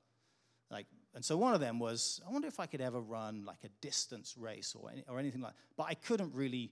Like, 0.69 0.85
and 1.15 1.25
so 1.25 1.37
one 1.37 1.53
of 1.53 1.59
them 1.59 1.79
was, 1.79 2.21
I 2.27 2.31
wonder 2.31 2.47
if 2.47 2.59
I 2.59 2.65
could 2.65 2.81
ever 2.81 3.01
run 3.01 3.43
like 3.45 3.63
a 3.63 3.69
distance 3.81 4.35
race 4.37 4.75
or, 4.79 4.91
any, 4.91 5.03
or 5.09 5.19
anything 5.19 5.41
like. 5.41 5.53
that. 5.53 5.59
But 5.75 5.87
I 5.89 5.95
couldn't 5.95 6.33
really 6.33 6.71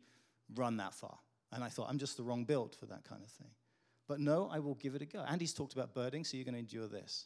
run 0.55 0.77
that 0.77 0.93
far, 0.93 1.17
and 1.51 1.63
I 1.63 1.69
thought 1.69 1.87
I'm 1.89 1.97
just 1.97 2.17
the 2.17 2.23
wrong 2.23 2.43
build 2.43 2.75
for 2.75 2.85
that 2.87 3.03
kind 3.03 3.23
of 3.23 3.29
thing. 3.29 3.49
But 4.07 4.19
no, 4.19 4.49
I 4.51 4.59
will 4.59 4.75
give 4.75 4.95
it 4.95 5.01
a 5.01 5.05
go. 5.05 5.23
Andy's 5.27 5.53
talked 5.53 5.73
about 5.73 5.93
birding, 5.93 6.23
so 6.23 6.37
you're 6.37 6.45
going 6.45 6.53
to 6.53 6.59
endure 6.59 6.87
this. 6.87 7.25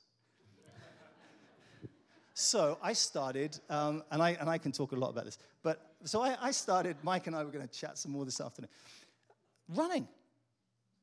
so 2.33 2.79
I 2.81 2.93
started, 2.93 3.59
um, 3.69 4.03
and, 4.09 4.21
I, 4.21 4.31
and 4.31 4.49
I 4.49 4.57
can 4.57 4.71
talk 4.71 4.93
a 4.93 4.95
lot 4.95 5.09
about 5.09 5.25
this, 5.25 5.37
but 5.61 5.91
so 6.03 6.21
I, 6.21 6.35
I 6.41 6.51
started, 6.51 6.97
Mike 7.03 7.27
and 7.27 7.35
I 7.35 7.43
were 7.43 7.51
going 7.51 7.67
to 7.67 7.73
chat 7.73 7.97
some 7.97 8.11
more 8.11 8.25
this 8.25 8.41
afternoon, 8.41 8.69
running. 9.75 10.07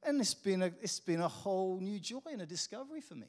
And 0.02 0.20
it's 0.20 0.34
been, 0.34 0.62
a, 0.62 0.72
it's 0.80 1.00
been 1.00 1.20
a 1.20 1.28
whole 1.28 1.80
new 1.80 1.98
joy 1.98 2.20
and 2.30 2.42
a 2.42 2.46
discovery 2.46 3.00
for 3.00 3.14
me. 3.14 3.26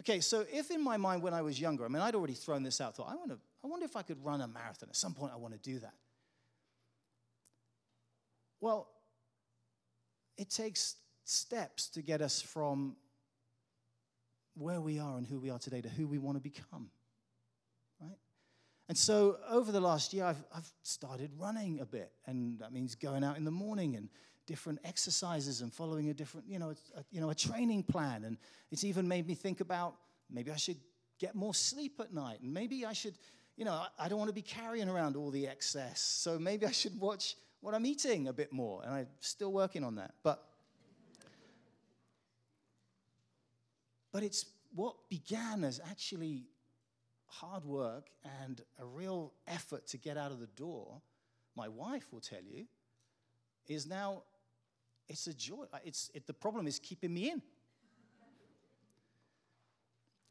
Okay, 0.00 0.20
so 0.20 0.44
if 0.52 0.70
in 0.70 0.82
my 0.82 0.96
mind 0.96 1.22
when 1.22 1.34
I 1.34 1.42
was 1.42 1.60
younger, 1.60 1.84
I 1.84 1.88
mean, 1.88 2.02
I'd 2.02 2.14
already 2.14 2.34
thrown 2.34 2.62
this 2.62 2.80
out, 2.80 2.96
thought, 2.96 3.08
I, 3.10 3.14
wanna, 3.14 3.38
I 3.62 3.66
wonder 3.66 3.84
if 3.84 3.96
I 3.96 4.02
could 4.02 4.24
run 4.24 4.40
a 4.40 4.48
marathon. 4.48 4.88
At 4.88 4.96
some 4.96 5.14
point, 5.14 5.32
I 5.32 5.36
want 5.36 5.52
to 5.54 5.60
do 5.60 5.78
that. 5.80 5.94
Well, 8.60 8.88
it 10.36 10.50
takes 10.50 10.96
steps 11.24 11.88
to 11.90 12.02
get 12.02 12.22
us 12.22 12.40
from 12.40 12.96
where 14.54 14.80
we 14.80 14.98
are 14.98 15.16
and 15.16 15.26
who 15.26 15.38
we 15.38 15.50
are 15.50 15.58
today 15.58 15.80
to 15.80 15.88
who 15.88 16.06
we 16.06 16.18
want 16.18 16.36
to 16.36 16.42
become? 16.42 16.90
And 18.90 18.98
so 18.98 19.36
over 19.48 19.70
the 19.70 19.80
last 19.80 20.12
year, 20.12 20.24
I've, 20.24 20.42
I've 20.52 20.68
started 20.82 21.30
running 21.38 21.78
a 21.78 21.86
bit, 21.86 22.10
and 22.26 22.58
that 22.58 22.72
means 22.72 22.96
going 22.96 23.22
out 23.22 23.36
in 23.36 23.44
the 23.44 23.50
morning 23.52 23.94
and 23.94 24.08
different 24.48 24.80
exercises 24.82 25.60
and 25.60 25.72
following 25.72 26.10
a 26.10 26.12
different, 26.12 26.48
you 26.48 26.58
know, 26.58 26.74
a, 26.96 27.04
you 27.12 27.20
know, 27.20 27.30
a 27.30 27.34
training 27.36 27.84
plan. 27.84 28.24
And 28.24 28.36
it's 28.72 28.82
even 28.82 29.06
made 29.06 29.28
me 29.28 29.36
think 29.36 29.60
about 29.60 29.94
maybe 30.28 30.50
I 30.50 30.56
should 30.56 30.78
get 31.20 31.36
more 31.36 31.54
sleep 31.54 32.00
at 32.00 32.12
night, 32.12 32.40
and 32.42 32.52
maybe 32.52 32.84
I 32.84 32.92
should, 32.92 33.14
you 33.56 33.64
know, 33.64 33.74
I, 33.74 33.86
I 33.96 34.08
don't 34.08 34.18
want 34.18 34.30
to 34.30 34.34
be 34.34 34.42
carrying 34.42 34.88
around 34.88 35.14
all 35.14 35.30
the 35.30 35.46
excess, 35.46 36.00
so 36.00 36.36
maybe 36.36 36.66
I 36.66 36.72
should 36.72 36.98
watch 36.98 37.36
what 37.60 37.76
I'm 37.76 37.86
eating 37.86 38.26
a 38.26 38.32
bit 38.32 38.52
more. 38.52 38.82
And 38.82 38.92
I'm 38.92 39.08
still 39.20 39.52
working 39.52 39.84
on 39.84 39.94
that, 39.94 40.14
but. 40.24 40.48
But 44.10 44.24
it's 44.24 44.46
what 44.74 44.96
began 45.08 45.62
as 45.62 45.80
actually 45.88 46.49
hard 47.30 47.64
work 47.64 48.08
and 48.42 48.60
a 48.80 48.84
real 48.84 49.32
effort 49.46 49.86
to 49.88 49.98
get 49.98 50.16
out 50.16 50.32
of 50.32 50.40
the 50.40 50.48
door, 50.48 51.00
my 51.56 51.68
wife 51.68 52.12
will 52.12 52.20
tell 52.20 52.42
you, 52.42 52.66
is 53.68 53.86
now 53.86 54.22
it's 55.08 55.26
a 55.26 55.34
joy. 55.34 55.64
It's, 55.84 56.10
it, 56.14 56.26
the 56.26 56.34
problem 56.34 56.66
is 56.66 56.78
keeping 56.78 57.14
me 57.14 57.30
in. 57.30 57.42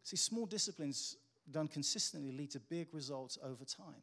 See, 0.03 0.17
small 0.17 0.45
disciplines 0.45 1.17
done 1.51 1.67
consistently 1.67 2.31
lead 2.31 2.51
to 2.51 2.59
big 2.59 2.88
results 2.93 3.38
over 3.43 3.65
time. 3.65 4.01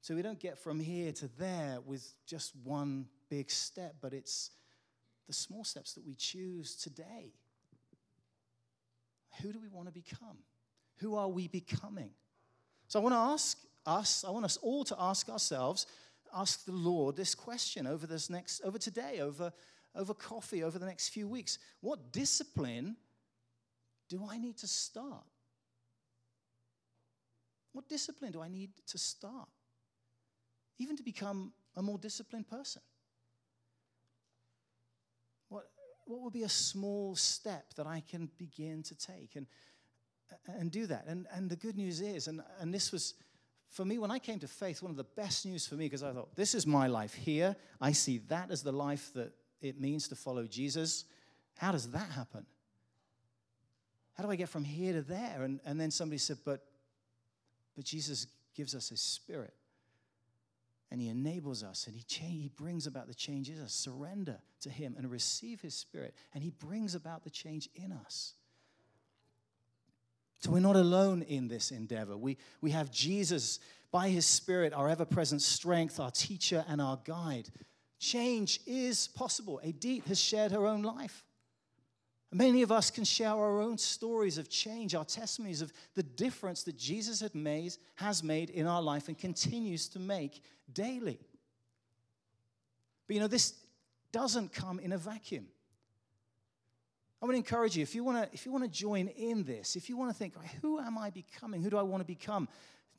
So 0.00 0.14
we 0.14 0.22
don't 0.22 0.38
get 0.38 0.58
from 0.58 0.80
here 0.80 1.12
to 1.12 1.28
there 1.38 1.78
with 1.84 2.14
just 2.26 2.54
one 2.64 3.06
big 3.28 3.50
step, 3.50 3.96
but 4.00 4.12
it's 4.12 4.50
the 5.26 5.32
small 5.32 5.64
steps 5.64 5.92
that 5.94 6.06
we 6.06 6.14
choose 6.14 6.76
today. 6.76 7.32
Who 9.42 9.52
do 9.52 9.60
we 9.60 9.68
want 9.68 9.86
to 9.88 9.92
become? 9.92 10.38
Who 11.00 11.16
are 11.16 11.28
we 11.28 11.48
becoming? 11.48 12.10
So 12.88 13.00
I 13.00 13.02
want 13.02 13.14
to 13.14 13.18
ask 13.18 13.58
us, 13.86 14.24
I 14.26 14.30
want 14.30 14.44
us 14.44 14.56
all 14.58 14.84
to 14.84 14.96
ask 14.98 15.28
ourselves, 15.28 15.86
ask 16.34 16.64
the 16.64 16.72
Lord 16.72 17.16
this 17.16 17.34
question 17.34 17.86
over 17.86 18.06
this 18.06 18.30
next, 18.30 18.60
over 18.62 18.78
today, 18.78 19.20
over, 19.20 19.52
over 19.94 20.14
coffee, 20.14 20.62
over 20.62 20.78
the 20.78 20.86
next 20.86 21.10
few 21.10 21.28
weeks. 21.28 21.58
What 21.80 22.12
discipline 22.12 22.96
do 24.08 24.26
I 24.28 24.38
need 24.38 24.56
to 24.58 24.66
start? 24.66 25.24
What 27.72 27.88
discipline 27.88 28.32
do 28.32 28.40
I 28.40 28.48
need 28.48 28.70
to 28.88 28.98
start? 28.98 29.48
Even 30.78 30.96
to 30.96 31.02
become 31.02 31.52
a 31.76 31.82
more 31.82 31.98
disciplined 31.98 32.48
person. 32.48 32.82
What, 35.48 35.64
what 36.06 36.20
would 36.22 36.32
be 36.32 36.42
a 36.42 36.48
small 36.48 37.14
step 37.14 37.74
that 37.74 37.86
I 37.86 38.02
can 38.08 38.30
begin 38.38 38.82
to 38.84 38.94
take? 38.94 39.36
And 39.36 39.46
and 40.46 40.70
do 40.70 40.86
that. 40.86 41.04
And, 41.06 41.26
and 41.32 41.48
the 41.50 41.56
good 41.56 41.76
news 41.76 42.00
is, 42.00 42.28
and, 42.28 42.42
and 42.60 42.72
this 42.72 42.92
was, 42.92 43.14
for 43.70 43.84
me, 43.84 43.98
when 43.98 44.10
I 44.10 44.18
came 44.18 44.38
to 44.40 44.48
faith, 44.48 44.82
one 44.82 44.90
of 44.90 44.96
the 44.96 45.04
best 45.04 45.46
news 45.46 45.66
for 45.66 45.74
me, 45.74 45.86
because 45.86 46.02
I 46.02 46.12
thought, 46.12 46.34
this 46.34 46.54
is 46.54 46.66
my 46.66 46.86
life 46.86 47.14
here. 47.14 47.56
I 47.80 47.92
see 47.92 48.18
that 48.28 48.50
as 48.50 48.62
the 48.62 48.72
life 48.72 49.12
that 49.14 49.32
it 49.60 49.80
means 49.80 50.08
to 50.08 50.16
follow 50.16 50.46
Jesus. 50.46 51.04
How 51.56 51.72
does 51.72 51.90
that 51.90 52.10
happen? 52.10 52.46
How 54.14 54.24
do 54.24 54.30
I 54.30 54.36
get 54.36 54.48
from 54.48 54.64
here 54.64 54.92
to 54.94 55.02
there? 55.02 55.42
And, 55.42 55.60
and 55.64 55.80
then 55.80 55.90
somebody 55.90 56.18
said, 56.18 56.38
but, 56.44 56.64
but 57.76 57.84
Jesus 57.84 58.26
gives 58.54 58.74
us 58.74 58.88
his 58.88 59.00
spirit. 59.00 59.54
And 60.90 61.00
he 61.00 61.08
enables 61.08 61.62
us 61.62 61.86
and 61.86 61.94
he, 61.94 62.02
cha- 62.02 62.24
he 62.24 62.50
brings 62.56 62.86
about 62.86 63.08
the 63.08 63.14
changes, 63.14 63.60
surrender 63.70 64.38
to 64.62 64.70
him 64.70 64.94
and 64.96 65.10
receive 65.10 65.60
his 65.60 65.74
spirit. 65.74 66.14
And 66.34 66.42
he 66.42 66.50
brings 66.50 66.94
about 66.94 67.24
the 67.24 67.30
change 67.30 67.68
in 67.74 67.92
us. 67.92 68.34
So 70.40 70.52
we're 70.52 70.60
not 70.60 70.76
alone 70.76 71.22
in 71.22 71.48
this 71.48 71.70
endeavor. 71.70 72.16
We, 72.16 72.38
we 72.60 72.70
have 72.70 72.90
Jesus 72.90 73.58
by 73.90 74.08
his 74.08 74.26
Spirit, 74.26 74.72
our 74.72 74.88
ever 74.88 75.04
present 75.04 75.42
strength, 75.42 75.98
our 75.98 76.10
teacher, 76.10 76.64
and 76.68 76.80
our 76.80 76.98
guide. 77.04 77.48
Change 77.98 78.60
is 78.66 79.08
possible. 79.08 79.60
Edith 79.64 80.06
has 80.06 80.20
shared 80.20 80.52
her 80.52 80.66
own 80.66 80.82
life. 80.82 81.24
Many 82.30 82.60
of 82.62 82.70
us 82.70 82.90
can 82.90 83.04
share 83.04 83.30
our 83.30 83.60
own 83.60 83.78
stories 83.78 84.36
of 84.36 84.50
change, 84.50 84.94
our 84.94 85.04
testimonies 85.04 85.62
of 85.62 85.72
the 85.94 86.02
difference 86.02 86.62
that 86.64 86.76
Jesus 86.76 87.20
had 87.20 87.34
made, 87.34 87.72
has 87.94 88.22
made 88.22 88.50
in 88.50 88.66
our 88.66 88.82
life 88.82 89.08
and 89.08 89.16
continues 89.16 89.88
to 89.88 89.98
make 89.98 90.42
daily. 90.72 91.18
But 93.06 93.14
you 93.14 93.20
know, 93.20 93.28
this 93.28 93.54
doesn't 94.12 94.52
come 94.52 94.78
in 94.78 94.92
a 94.92 94.98
vacuum. 94.98 95.46
I 97.20 97.26
to 97.26 97.32
encourage 97.32 97.76
you 97.76 97.82
if 97.82 97.94
you 97.94 98.04
want 98.04 98.22
to 98.22 98.28
if 98.32 98.46
you 98.46 98.52
want 98.52 98.64
to 98.64 98.70
join 98.70 99.08
in 99.08 99.42
this, 99.44 99.74
if 99.74 99.88
you 99.88 99.96
want 99.96 100.10
to 100.10 100.16
think, 100.16 100.34
who 100.62 100.78
am 100.78 100.96
I 100.96 101.10
becoming? 101.10 101.62
Who 101.62 101.70
do 101.70 101.76
I 101.76 101.82
want 101.82 102.00
to 102.00 102.06
become? 102.06 102.48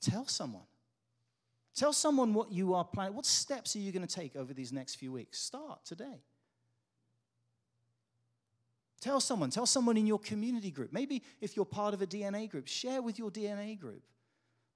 Tell 0.01 0.25
someone. 0.25 0.63
Tell 1.75 1.93
someone 1.93 2.33
what 2.33 2.51
you 2.51 2.73
are 2.73 2.83
planning. 2.83 3.15
What 3.15 3.25
steps 3.25 3.75
are 3.75 3.79
you 3.79 3.91
going 3.91 4.05
to 4.05 4.13
take 4.13 4.35
over 4.35 4.53
these 4.53 4.73
next 4.73 4.95
few 4.95 5.11
weeks? 5.11 5.39
Start 5.39 5.85
today. 5.85 6.23
Tell 8.99 9.21
someone, 9.21 9.49
tell 9.49 9.65
someone 9.65 9.95
in 9.95 10.05
your 10.05 10.19
community 10.19 10.71
group. 10.71 10.91
Maybe 10.91 11.23
if 11.39 11.55
you're 11.55 11.65
part 11.65 11.93
of 11.93 12.01
a 12.01 12.07
DNA 12.07 12.49
group, 12.49 12.67
share 12.67 13.01
with 13.01 13.17
your 13.17 13.31
DNA 13.31 13.79
group. 13.79 14.03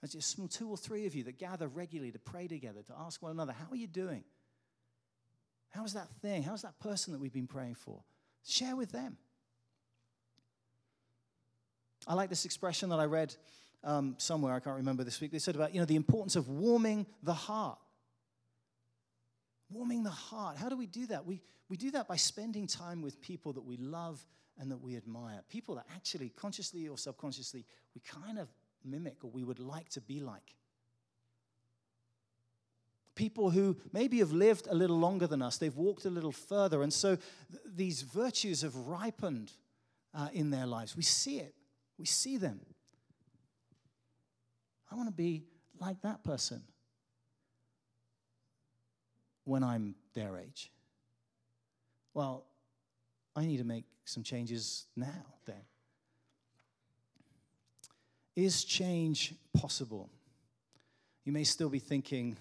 There's 0.01 0.13
just 0.13 0.37
two 0.53 0.69
or 0.69 0.77
three 0.77 1.05
of 1.05 1.15
you 1.15 1.23
that 1.25 1.37
gather 1.37 1.67
regularly 1.67 2.11
to 2.11 2.19
pray 2.19 2.47
together, 2.47 2.81
to 2.83 2.93
ask 2.99 3.21
one 3.21 3.31
another, 3.31 3.51
how 3.53 3.65
are 3.71 3.75
you 3.75 3.87
doing? 3.87 4.23
How's 5.69 5.93
that 5.93 6.07
thing? 6.21 6.43
How's 6.43 6.61
that 6.61 6.79
person 6.79 7.13
that 7.13 7.19
we've 7.19 7.33
been 7.33 7.47
praying 7.47 7.75
for? 7.75 8.03
Share 8.45 8.75
with 8.75 8.91
them. 8.91 9.17
I 12.07 12.13
like 12.13 12.29
this 12.29 12.45
expression 12.45 12.89
that 12.89 12.99
I 12.99 13.05
read 13.05 13.35
um, 13.83 14.15
somewhere, 14.17 14.53
I 14.53 14.59
can't 14.59 14.77
remember 14.77 15.03
this 15.03 15.19
week. 15.19 15.31
They 15.31 15.39
said 15.39 15.55
about, 15.55 15.73
you 15.73 15.79
know, 15.79 15.85
the 15.85 15.95
importance 15.95 16.35
of 16.35 16.47
warming 16.47 17.05
the 17.21 17.33
heart. 17.33 17.77
Warming 19.69 20.03
the 20.03 20.09
heart. 20.09 20.57
How 20.57 20.69
do 20.69 20.77
we 20.77 20.85
do 20.85 21.07
that? 21.07 21.25
We, 21.25 21.41
we 21.69 21.77
do 21.77 21.91
that 21.91 22.07
by 22.07 22.15
spending 22.15 22.67
time 22.67 23.01
with 23.01 23.19
people 23.21 23.53
that 23.53 23.65
we 23.65 23.77
love 23.77 24.25
and 24.57 24.71
that 24.71 24.81
we 24.81 24.95
admire. 24.95 25.41
People 25.49 25.75
that 25.75 25.85
actually, 25.93 26.29
consciously 26.29 26.87
or 26.87 26.97
subconsciously, 26.97 27.65
we 27.93 28.01
kind 28.01 28.39
of 28.39 28.47
mimic 28.85 29.23
or 29.23 29.31
we 29.31 29.43
would 29.43 29.59
like 29.59 29.89
to 29.89 30.01
be 30.01 30.19
like. 30.19 30.55
People 33.15 33.49
who 33.51 33.77
maybe 33.91 34.19
have 34.19 34.31
lived 34.31 34.67
a 34.67 34.73
little 34.73 34.97
longer 34.97 35.27
than 35.27 35.41
us, 35.41 35.57
they've 35.57 35.75
walked 35.75 36.05
a 36.05 36.09
little 36.09 36.31
further, 36.31 36.81
and 36.81 36.91
so 36.91 37.15
th- 37.15 37.61
these 37.75 38.01
virtues 38.01 38.63
have 38.63 38.75
ripened 38.75 39.51
uh, 40.15 40.29
in 40.33 40.49
their 40.49 40.65
lives. 40.65 40.97
We 40.97 41.03
see 41.03 41.37
it 41.37 41.53
we 41.97 42.05
see 42.05 42.37
them. 42.37 42.59
I 44.91 44.95
want 44.95 45.07
to 45.07 45.13
be 45.13 45.43
like 45.79 46.01
that 46.01 46.23
person 46.23 46.61
when 49.45 49.63
I'm 49.63 49.95
their 50.13 50.37
age? 50.37 50.71
Well, 52.13 52.45
I 53.35 53.45
need 53.45 53.57
to 53.57 53.63
make 53.63 53.85
some 54.05 54.23
changes 54.23 54.85
now, 54.95 55.25
then. 55.45 55.61
Is 58.35 58.63
change 58.63 59.33
possible? 59.55 60.09
You 61.23 61.31
may 61.31 61.43
still 61.43 61.69
be 61.69 61.79
thinking, 61.79 62.35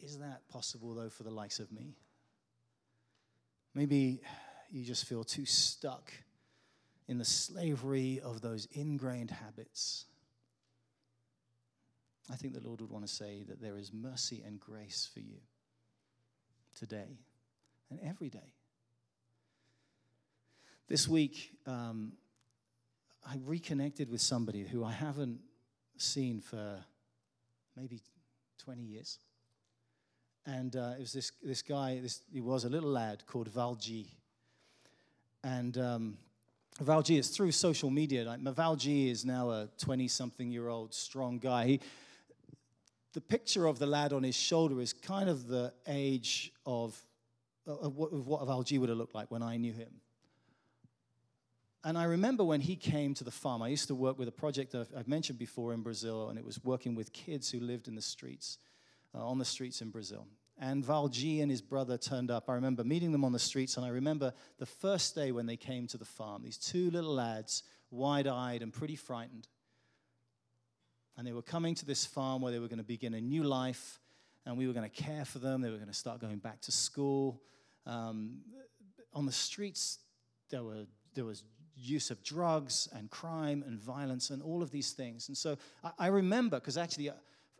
is 0.00 0.18
that 0.18 0.48
possible, 0.48 0.94
though, 0.94 1.10
for 1.10 1.22
the 1.22 1.30
likes 1.30 1.58
of 1.58 1.70
me? 1.72 1.96
Maybe 3.74 4.20
you 4.70 4.84
just 4.84 5.04
feel 5.04 5.24
too 5.24 5.46
stuck 5.46 6.12
in 7.10 7.18
the 7.18 7.24
slavery 7.24 8.20
of 8.22 8.40
those 8.40 8.68
ingrained 8.70 9.32
habits. 9.32 10.04
I 12.32 12.36
think 12.36 12.54
the 12.54 12.60
Lord 12.60 12.80
would 12.80 12.88
want 12.88 13.04
to 13.04 13.12
say 13.12 13.42
that 13.48 13.60
there 13.60 13.76
is 13.76 13.92
mercy 13.92 14.44
and 14.46 14.60
grace 14.60 15.10
for 15.12 15.18
you 15.18 15.38
today 16.78 17.18
and 17.90 17.98
every 18.04 18.28
day. 18.28 18.54
This 20.86 21.08
week, 21.08 21.50
um, 21.66 22.12
I 23.26 23.38
reconnected 23.44 24.08
with 24.08 24.20
somebody 24.20 24.62
who 24.62 24.84
I 24.84 24.92
haven't 24.92 25.40
seen 25.96 26.40
for 26.40 26.78
maybe 27.76 27.98
20 28.62 28.82
years. 28.82 29.18
And 30.46 30.76
uh, 30.76 30.92
it 30.96 31.00
was 31.00 31.12
this, 31.12 31.32
this 31.42 31.62
guy, 31.62 31.98
this, 32.00 32.22
he 32.32 32.40
was 32.40 32.64
a 32.64 32.68
little 32.68 32.90
lad 32.90 33.24
called 33.26 33.52
Valji. 33.52 34.06
And 35.42 35.76
um, 35.76 36.16
Valji 36.78 37.18
is 37.18 37.28
through 37.28 37.52
social 37.52 37.90
media. 37.90 38.24
Like, 38.24 38.40
Valji 38.42 39.10
is 39.10 39.24
now 39.24 39.50
a 39.50 39.68
20 39.78 40.08
something 40.08 40.50
year 40.50 40.68
old 40.68 40.94
strong 40.94 41.38
guy. 41.38 41.66
He, 41.66 41.80
the 43.12 43.20
picture 43.20 43.66
of 43.66 43.78
the 43.78 43.86
lad 43.86 44.12
on 44.12 44.22
his 44.22 44.36
shoulder 44.36 44.80
is 44.80 44.92
kind 44.92 45.28
of 45.28 45.48
the 45.48 45.72
age 45.86 46.52
of, 46.64 46.98
of 47.66 47.96
what, 47.96 48.12
of 48.12 48.26
what 48.26 48.46
Valji 48.46 48.78
would 48.78 48.88
have 48.88 48.98
looked 48.98 49.14
like 49.14 49.30
when 49.30 49.42
I 49.42 49.56
knew 49.56 49.72
him. 49.72 50.00
And 51.82 51.96
I 51.96 52.04
remember 52.04 52.44
when 52.44 52.60
he 52.60 52.76
came 52.76 53.14
to 53.14 53.24
the 53.24 53.30
farm, 53.30 53.62
I 53.62 53.68
used 53.68 53.88
to 53.88 53.94
work 53.94 54.18
with 54.18 54.28
a 54.28 54.32
project 54.32 54.74
I've 54.74 55.08
mentioned 55.08 55.38
before 55.38 55.72
in 55.72 55.82
Brazil, 55.82 56.28
and 56.28 56.38
it 56.38 56.44
was 56.44 56.62
working 56.62 56.94
with 56.94 57.12
kids 57.12 57.50
who 57.50 57.58
lived 57.58 57.88
in 57.88 57.94
the 57.94 58.02
streets, 58.02 58.58
uh, 59.14 59.26
on 59.26 59.38
the 59.38 59.46
streets 59.46 59.80
in 59.80 59.88
Brazil. 59.88 60.26
And 60.62 60.84
Valji 60.84 61.40
and 61.40 61.50
his 61.50 61.62
brother 61.62 61.96
turned 61.96 62.30
up. 62.30 62.50
I 62.50 62.54
remember 62.54 62.84
meeting 62.84 63.12
them 63.12 63.24
on 63.24 63.32
the 63.32 63.38
streets, 63.38 63.78
and 63.78 63.86
I 63.86 63.88
remember 63.88 64.34
the 64.58 64.66
first 64.66 65.14
day 65.14 65.32
when 65.32 65.46
they 65.46 65.56
came 65.56 65.86
to 65.86 65.96
the 65.96 66.04
farm, 66.04 66.42
these 66.42 66.58
two 66.58 66.90
little 66.90 67.14
lads, 67.14 67.62
wide 67.90 68.26
eyed 68.26 68.60
and 68.60 68.70
pretty 68.70 68.94
frightened. 68.94 69.48
And 71.16 71.26
they 71.26 71.32
were 71.32 71.40
coming 71.42 71.74
to 71.76 71.86
this 71.86 72.04
farm 72.04 72.42
where 72.42 72.52
they 72.52 72.58
were 72.58 72.68
going 72.68 72.78
to 72.78 72.84
begin 72.84 73.14
a 73.14 73.20
new 73.22 73.42
life, 73.42 73.98
and 74.44 74.58
we 74.58 74.66
were 74.66 74.74
going 74.74 74.88
to 74.88 75.02
care 75.02 75.24
for 75.24 75.38
them. 75.38 75.62
They 75.62 75.70
were 75.70 75.76
going 75.76 75.88
to 75.88 75.94
start 75.94 76.20
going 76.20 76.38
back 76.38 76.60
to 76.62 76.72
school. 76.72 77.40
Um, 77.86 78.42
on 79.14 79.24
the 79.24 79.32
streets, 79.32 79.98
there, 80.50 80.62
were, 80.62 80.84
there 81.14 81.24
was 81.24 81.42
use 81.74 82.10
of 82.10 82.22
drugs 82.22 82.86
and 82.94 83.10
crime 83.10 83.64
and 83.66 83.78
violence 83.78 84.28
and 84.28 84.42
all 84.42 84.62
of 84.62 84.70
these 84.70 84.92
things. 84.92 85.28
And 85.28 85.36
so 85.36 85.56
I, 85.82 85.92
I 85.98 86.06
remember, 86.08 86.60
because 86.60 86.76
actually 86.76 87.08
uh, 87.08 87.14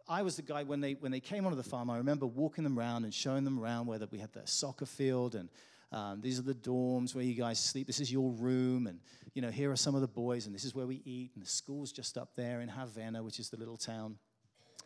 I 0.09 0.23
was 0.23 0.37
the 0.37 0.43
guy 0.43 0.65
when 0.65 0.81
they, 0.81 0.95
when 0.95 1.13
they 1.13 1.21
came 1.21 1.45
onto 1.45 1.57
the 1.57 1.63
farm, 1.63 1.91
I 1.91 1.99
remember 1.99 2.27
walking 2.27 2.65
them 2.65 2.79
around 2.79 3.05
and 3.05 3.15
showing 3.15 3.45
them 3.45 3.59
around 3.59 3.87
where 3.87 3.99
we 4.11 4.19
had 4.19 4.33
the 4.33 4.43
soccer 4.45 4.87
field 4.87 5.35
and 5.35 5.49
um, 5.93 6.21
these 6.21 6.39
are 6.39 6.43
the 6.43 6.55
dorms 6.55 7.17
where 7.17 7.25
you 7.25 7.35
guys 7.35 7.59
sleep. 7.59 7.89
This 7.89 7.99
is 7.99 8.13
your 8.13 8.31
room. 8.31 8.87
And, 8.87 9.01
you 9.35 9.43
know, 9.43 9.51
here 9.51 9.73
are 9.73 9.77
some 9.77 9.97
of 9.97 10.03
the 10.03 10.07
boys, 10.07 10.47
and 10.47 10.55
this 10.55 10.65
is 10.65 10.73
where 10.73 10.87
we 10.87 11.03
eat. 11.05 11.33
And 11.35 11.43
the 11.43 11.49
school's 11.49 11.91
just 11.91 12.17
up 12.17 12.37
there 12.37 12.61
in 12.61 12.69
Havana, 12.69 13.25
which 13.25 13.41
is 13.41 13.51
the 13.51 13.57
little 13.57 13.77
town. 13.77 14.17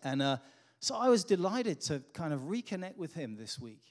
And 0.02 0.22
uh, 0.22 0.38
so 0.80 0.94
I 0.94 1.10
was 1.10 1.22
delighted 1.22 1.82
to 1.82 2.02
kind 2.14 2.32
of 2.32 2.40
reconnect 2.42 2.96
with 2.96 3.12
him 3.12 3.36
this 3.36 3.58
week 3.58 3.82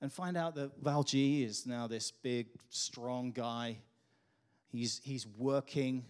and 0.00 0.10
find 0.10 0.34
out 0.34 0.54
that 0.54 0.82
Valji 0.82 1.44
is 1.44 1.66
now 1.66 1.86
this 1.86 2.10
big, 2.10 2.46
strong 2.70 3.30
guy 3.30 3.80
He's, 4.74 5.00
he's 5.04 5.24
working. 5.38 6.04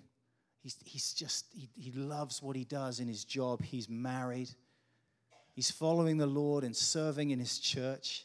He's, 0.64 0.78
he's 0.82 1.12
just, 1.12 1.44
he, 1.52 1.68
he 1.76 1.92
loves 1.92 2.42
what 2.42 2.56
he 2.56 2.64
does 2.64 2.98
in 2.98 3.06
his 3.06 3.22
job. 3.22 3.62
He's 3.62 3.86
married. 3.86 4.48
He's 5.52 5.70
following 5.70 6.16
the 6.16 6.26
Lord 6.26 6.64
and 6.64 6.74
serving 6.74 7.32
in 7.32 7.38
his 7.38 7.58
church. 7.58 8.24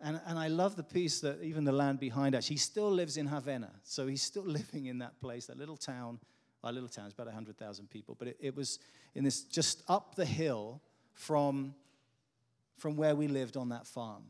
And, 0.00 0.18
and 0.26 0.38
I 0.38 0.48
love 0.48 0.74
the 0.74 0.82
piece 0.82 1.20
that 1.20 1.42
even 1.42 1.64
the 1.64 1.72
land 1.72 2.00
behind 2.00 2.34
us, 2.34 2.46
he 2.46 2.56
still 2.56 2.90
lives 2.90 3.18
in 3.18 3.26
Havana. 3.26 3.70
So 3.82 4.06
he's 4.06 4.22
still 4.22 4.42
living 4.46 4.86
in 4.86 4.98
that 5.00 5.20
place, 5.20 5.44
that 5.48 5.58
little 5.58 5.76
town. 5.76 6.18
Our 6.62 6.72
little 6.72 6.88
town 6.88 7.08
is 7.08 7.12
about 7.12 7.26
100,000 7.26 7.90
people. 7.90 8.16
But 8.18 8.28
it, 8.28 8.38
it 8.40 8.56
was 8.56 8.78
in 9.14 9.22
this, 9.22 9.42
just 9.42 9.82
up 9.86 10.14
the 10.14 10.24
hill 10.24 10.80
from, 11.12 11.74
from 12.78 12.96
where 12.96 13.14
we 13.14 13.28
lived 13.28 13.58
on 13.58 13.68
that 13.68 13.86
farm. 13.86 14.22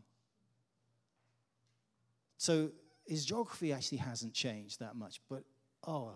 So 2.38 2.72
his 3.07 3.24
geography 3.24 3.72
actually 3.72 3.98
hasn't 3.98 4.35
changed 4.35 4.81
that 4.81 4.96
much, 4.96 5.20
but 5.31 5.44
oh, 5.87 6.11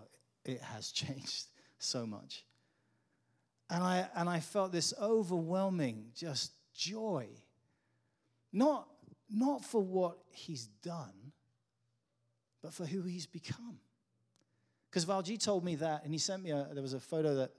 it 0.48 0.61
has 0.61 0.90
changed 0.92 1.46
so 1.78 2.06
much. 2.06 2.44
And 3.70 3.82
I, 3.82 4.08
and 4.14 4.28
I 4.28 4.40
felt 4.40 4.72
this 4.72 4.94
overwhelming 5.00 6.06
just 6.14 6.52
joy. 6.74 7.28
Not, 8.52 8.88
not 9.30 9.64
for 9.64 9.82
what 9.82 10.18
he's 10.30 10.66
done, 10.82 11.32
but 12.62 12.72
for 12.72 12.87
who 12.87 13.02
he's 13.02 13.26
become. 13.26 13.78
Because 14.90 15.04
Valji 15.04 15.38
told 15.42 15.64
me 15.64 15.76
that, 15.76 16.04
and 16.04 16.14
he 16.14 16.18
sent 16.18 16.42
me 16.42 16.50
a, 16.50 16.68
there 16.72 16.82
was 16.82 16.94
a 16.94 17.00
photo 17.00 17.34
that, 17.37 17.50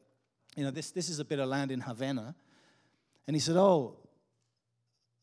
you 0.56 0.63
know, 0.63 0.71
this, 0.71 0.89
this 0.89 1.10
is 1.10 1.19
a 1.19 1.25
bit 1.25 1.38
of 1.38 1.47
land 1.47 1.71
in 1.71 1.80
Havana. 1.80 2.36
And 3.28 3.36
he 3.36 3.39
said, 3.39 3.56
Oh, 3.56 3.97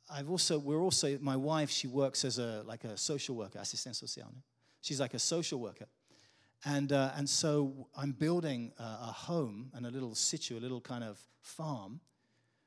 I've 0.08 0.30
also, 0.30 0.58
we're 0.60 0.80
also, 0.80 1.18
my 1.20 1.34
wife, 1.34 1.68
she 1.68 1.88
works 1.88 2.24
as 2.24 2.38
a, 2.38 2.62
like 2.64 2.84
a 2.84 2.96
social 2.96 3.34
worker, 3.34 3.58
assistant 3.58 3.96
social. 3.96 4.28
She's 4.80 5.00
like 5.00 5.14
a 5.14 5.18
social 5.18 5.58
worker. 5.58 5.86
And, 6.64 6.92
uh, 6.92 7.12
and 7.16 7.28
so 7.28 7.88
I'm 7.96 8.12
building 8.12 8.72
a, 8.78 8.82
a, 8.82 9.12
home 9.12 9.70
and 9.74 9.86
a 9.86 9.90
little 9.90 10.14
situ, 10.14 10.56
a 10.56 10.58
little 10.58 10.80
kind 10.80 11.04
of 11.04 11.18
farm, 11.40 12.00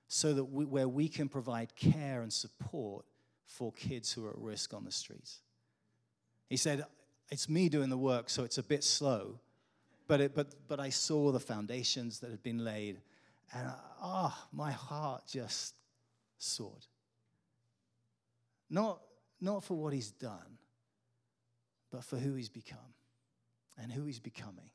so 0.07 0.33
that 0.33 0.45
we, 0.45 0.65
where 0.65 0.87
we 0.87 1.09
can 1.09 1.27
provide 1.27 1.75
care 1.75 2.21
and 2.21 2.31
support 2.31 3.05
for 3.45 3.71
kids 3.73 4.11
who 4.11 4.25
are 4.25 4.29
at 4.29 4.37
risk 4.37 4.73
on 4.73 4.85
the 4.85 4.91
streets. 4.91 5.39
He 6.47 6.57
said, 6.57 6.85
It's 7.29 7.49
me 7.49 7.67
doing 7.67 7.89
the 7.89 7.97
work, 7.97 8.29
so 8.29 8.43
it's 8.43 8.57
a 8.57 8.63
bit 8.63 8.83
slow, 8.83 9.39
but, 10.07 10.21
it, 10.21 10.35
but, 10.35 10.47
but 10.67 10.79
I 10.79 10.89
saw 10.89 11.31
the 11.31 11.39
foundations 11.39 12.19
that 12.19 12.31
had 12.31 12.43
been 12.43 12.63
laid, 12.63 13.01
and 13.53 13.67
ah, 14.01 14.45
oh, 14.45 14.47
my 14.53 14.71
heart 14.71 15.23
just 15.27 15.75
soared. 16.37 16.85
Not, 18.69 19.01
not 19.41 19.63
for 19.63 19.75
what 19.75 19.93
he's 19.93 20.11
done, 20.11 20.57
but 21.91 22.03
for 22.03 22.17
who 22.17 22.35
he's 22.35 22.49
become 22.49 22.79
and 23.81 23.91
who 23.91 24.05
he's 24.05 24.19
becoming. 24.19 24.69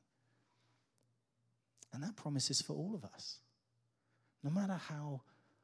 And 1.92 2.02
that 2.02 2.16
promise 2.16 2.50
is 2.50 2.60
for 2.60 2.72
all 2.72 2.94
of 2.94 3.04
us. 3.04 3.38
No 4.42 4.50
matter 4.50 4.78
how 4.88 5.22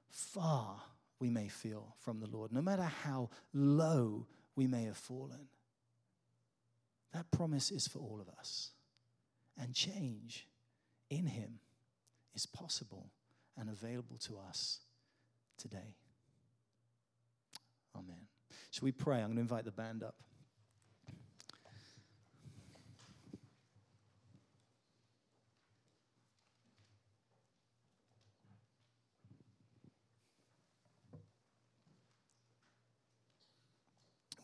far 0.09 0.81
we 1.19 1.29
may 1.31 1.49
feel 1.49 1.95
from 1.99 2.21
the 2.21 2.27
Lord, 2.27 2.53
no 2.53 2.63
matter 2.63 2.91
how 3.05 3.31
low 3.53 4.27
we 4.55 4.67
may 4.67 4.85
have 4.85 4.97
fallen, 4.97 5.49
that 7.13 7.31
promise 7.31 7.71
is 7.71 7.89
for 7.89 7.99
all 7.99 8.21
of 8.21 8.29
us. 8.39 8.71
And 9.61 9.75
change 9.75 10.47
in 11.11 11.27
Him 11.27 11.59
is 12.35 12.47
possible 12.47 13.11
and 13.59 13.69
available 13.69 14.17
to 14.19 14.39
us 14.49 14.79
today. 15.59 15.97
Amen. 17.97 18.27
Shall 18.71 18.85
we 18.85 18.93
pray? 18.93 19.19
I'm 19.19 19.27
going 19.27 19.37
to 19.37 19.43
invite 19.43 19.65
the 19.65 19.73
band 19.73 20.03
up. 20.03 20.15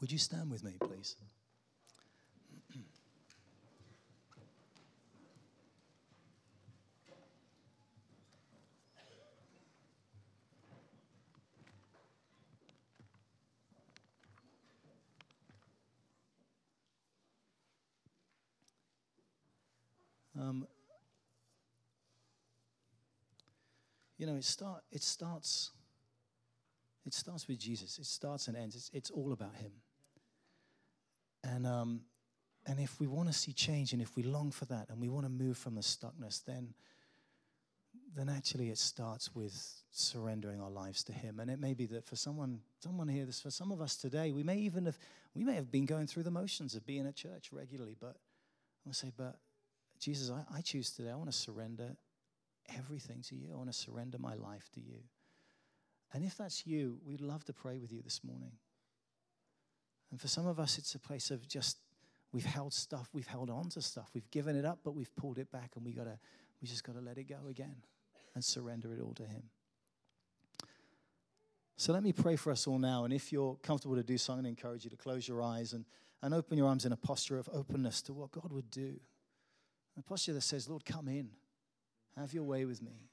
Would 0.01 0.13
you 0.13 0.19
stand 0.19 0.51
with 0.51 0.63
me, 0.63 0.77
please? 0.79 1.17
Um, 20.39 20.67
you 24.19 24.27
know, 24.27 24.37
it, 24.37 24.45
start, 24.45 24.83
it 24.93 25.03
starts. 25.03 25.71
It 27.07 27.15
starts 27.15 27.49
with 27.49 27.59
Jesus. 27.59 27.99
It 27.99 28.07
starts 28.07 28.49
and 28.49 28.57
ends. 28.57 28.77
It's, 28.77 28.91
it's 28.93 29.11
all 29.11 29.33
about 29.33 29.55
Him. 29.55 29.73
And 31.45 31.67
um, 31.67 32.01
and 32.67 32.81
if 32.81 32.99
we 32.99 33.07
want 33.07 33.29
to 33.29 33.35
see 33.35 33.53
change, 33.53 33.93
and 33.93 34.03
if 34.03 34.17
we 34.17 34.23
long 34.23 34.51
for 34.51 34.65
that, 34.67 34.89
and 34.89 35.01
we 35.01 35.09
want 35.09 35.25
to 35.25 35.31
move 35.31 35.57
from 35.57 35.75
the 35.77 35.83
stuckness, 35.83 36.45
then 36.45 36.75
then 38.17 38.29
actually 38.31 38.71
it 38.71 38.79
starts 38.79 39.35
with 39.35 39.55
surrendering 39.91 40.61
our 40.61 40.71
lives 40.71 41.05
to 41.05 41.13
Him. 41.13 41.39
And 41.39 41.51
it 41.51 41.61
may 41.61 41.75
be 41.75 41.85
that 41.87 42.05
for 42.05 42.17
someone, 42.17 42.61
someone 42.83 43.09
here, 43.09 43.27
this 43.27 43.41
for 43.41 43.51
some 43.51 43.71
of 43.71 43.81
us 43.81 43.97
today, 43.97 44.33
we 44.33 44.43
may 44.43 44.57
even 44.57 44.87
have, 44.87 44.99
we 45.35 45.45
may 45.45 45.55
have 45.55 45.71
been 45.71 45.85
going 45.85 46.07
through 46.07 46.23
the 46.23 46.31
motions 46.31 46.75
of 46.75 46.87
being 46.87 47.07
at 47.07 47.15
church 47.15 47.51
regularly, 47.53 47.95
but 48.01 48.17
I 48.17 48.87
want 48.87 48.95
to 48.95 49.07
say, 49.07 49.13
but 49.15 49.37
Jesus, 50.01 50.31
I, 50.31 50.45
I 50.57 50.61
choose 50.63 50.91
today. 50.93 51.11
I 51.11 51.17
want 51.17 51.31
to 51.31 51.37
surrender 51.37 51.97
everything 52.75 53.23
to 53.29 53.35
you. 53.35 53.51
I 53.53 53.57
want 53.57 53.71
to 53.71 53.79
surrender 53.79 54.19
my 54.19 54.35
life 54.35 54.69
to 54.75 54.81
you. 54.81 55.01
And 56.13 56.25
if 56.25 56.37
that's 56.37 56.67
you, 56.67 56.99
we'd 57.05 57.21
love 57.21 57.45
to 57.45 57.53
pray 57.53 57.79
with 57.79 57.93
you 57.93 58.01
this 58.03 58.23
morning. 58.25 58.53
And 60.11 60.21
for 60.21 60.29
some 60.29 60.47
of 60.47 60.59
us, 60.61 60.79
it's 60.79 60.95
a 60.95 60.99
place 60.99 61.31
of 61.31 61.47
just 61.49 61.79
we've 62.33 62.45
held 62.45 62.73
stuff, 62.73 63.09
we've 63.13 63.27
held 63.27 63.51
on 63.51 63.69
to 63.71 63.83
stuff, 63.83 64.11
we've 64.15 64.31
given 64.31 64.57
it 64.57 64.65
up, 64.65 64.81
but 64.85 64.95
we've 64.95 65.15
pulled 65.17 65.39
it 65.39 65.51
back, 65.51 65.73
and 65.77 65.85
we 65.85 65.93
gotta, 65.93 66.19
we 66.61 66.69
just 66.69 66.85
gotta 66.85 67.01
let 67.01 67.19
it 67.19 67.25
go 67.25 67.49
again 67.49 67.77
and 68.35 68.45
surrender 68.45 68.93
it 68.93 69.01
all 69.01 69.15
to 69.15 69.25
Him. 69.25 69.43
So 71.77 71.93
let 71.93 72.03
me 72.03 72.13
pray 72.13 72.37
for 72.37 72.51
us 72.51 72.67
all 72.67 72.79
now. 72.79 73.05
And 73.05 73.13
if 73.13 73.33
you're 73.33 73.57
comfortable 73.57 73.97
to 73.97 74.03
do 74.03 74.17
so, 74.17 74.33
I'm 74.33 74.39
going 74.39 74.45
to 74.45 74.49
encourage 74.49 74.85
you 74.85 74.91
to 74.91 74.97
close 74.97 75.29
your 75.29 75.43
eyes 75.43 75.75
and, 75.75 75.85
and 76.23 76.33
open 76.33 76.57
your 76.57 76.69
arms 76.69 76.87
in 76.87 76.93
a 76.93 76.97
posture 76.97 77.39
of 77.39 77.51
openness 77.53 78.01
to 78.03 78.15
what 78.15 78.33
God 78.33 78.51
would 78.51 78.71
do. 78.71 78.99
A 79.99 80.03
posture 80.03 80.33
that 80.33 80.43
says, 80.43 80.69
Lord, 80.69 80.85
come 80.85 81.09
in, 81.09 81.29
have 82.17 82.33
your 82.33 82.45
way 82.45 82.65
with 82.65 82.83
me. 82.83 83.11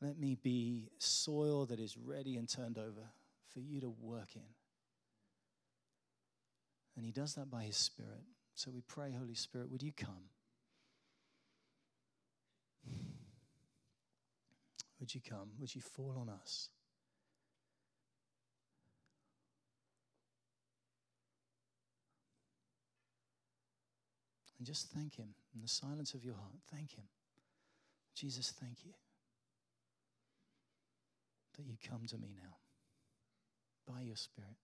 Let 0.00 0.18
me 0.18 0.36
be 0.42 0.88
soil 0.98 1.66
that 1.66 1.78
is 1.78 1.96
ready 1.96 2.36
and 2.36 2.48
turned 2.48 2.78
over 2.78 3.10
for 3.52 3.60
you 3.60 3.80
to 3.80 3.90
work 3.90 4.34
in. 4.34 4.42
And 6.96 7.04
He 7.04 7.12
does 7.12 7.34
that 7.34 7.50
by 7.50 7.64
His 7.64 7.76
Spirit. 7.76 8.22
So 8.54 8.70
we 8.70 8.82
pray, 8.82 9.12
Holy 9.18 9.34
Spirit, 9.34 9.70
would 9.70 9.82
you 9.82 9.92
come? 9.92 10.28
Would 15.00 15.14
you 15.14 15.20
come? 15.28 15.50
Would 15.58 15.74
you 15.74 15.80
fall 15.80 16.16
on 16.20 16.28
us? 16.28 16.68
And 24.58 24.66
just 24.66 24.90
thank 24.90 25.16
Him 25.16 25.34
in 25.54 25.60
the 25.60 25.66
silence 25.66 26.14
of 26.14 26.24
your 26.24 26.34
heart. 26.34 26.60
Thank 26.70 26.92
Him. 26.92 27.04
Jesus, 28.14 28.52
thank 28.60 28.84
you 28.84 28.92
that 31.56 31.66
you 31.66 31.76
come 31.88 32.06
to 32.06 32.16
me 32.18 32.28
now 32.36 32.56
by 33.92 34.02
your 34.02 34.14
Spirit. 34.14 34.56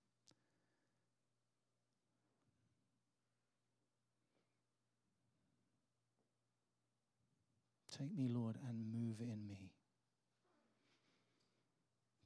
Take 7.99 8.17
me, 8.17 8.29
Lord, 8.29 8.57
and 8.69 8.79
move 8.93 9.21
in 9.21 9.49
me. 9.49 9.73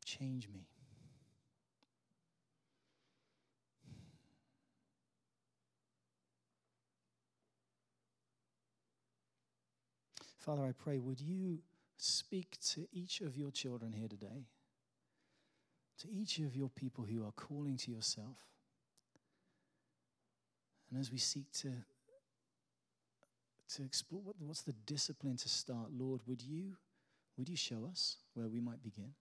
Change 0.04 0.48
me. 0.52 0.66
Father, 10.36 10.64
I 10.64 10.72
pray, 10.72 10.98
would 10.98 11.20
you 11.20 11.60
speak 11.96 12.58
to 12.72 12.86
each 12.92 13.20
of 13.20 13.36
your 13.36 13.52
children 13.52 13.92
here 13.92 14.08
today, 14.08 14.48
to 16.00 16.08
each 16.10 16.38
of 16.40 16.56
your 16.56 16.68
people 16.68 17.04
who 17.04 17.24
are 17.24 17.32
calling 17.32 17.76
to 17.78 17.92
yourself. 17.92 18.36
And 20.90 21.00
as 21.00 21.12
we 21.12 21.18
seek 21.18 21.50
to, 21.60 21.68
to 23.76 23.84
explore 23.84 24.20
what, 24.22 24.36
what's 24.38 24.62
the 24.62 24.74
discipline 24.86 25.36
to 25.36 25.48
start, 25.48 25.88
Lord, 25.96 26.20
would 26.26 26.42
you, 26.42 26.76
would 27.36 27.48
you 27.48 27.56
show 27.56 27.88
us 27.90 28.18
where 28.34 28.48
we 28.48 28.60
might 28.60 28.82
begin? 28.82 29.12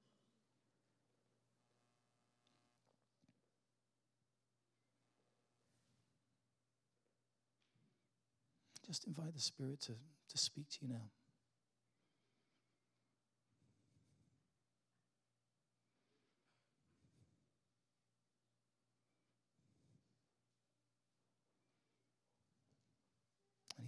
Just 8.85 9.05
invite 9.05 9.33
the 9.33 9.39
Spirit 9.39 9.79
to, 9.81 9.93
to 9.93 10.37
speak 10.37 10.67
to 10.69 10.77
you 10.81 10.89
now. 10.89 11.09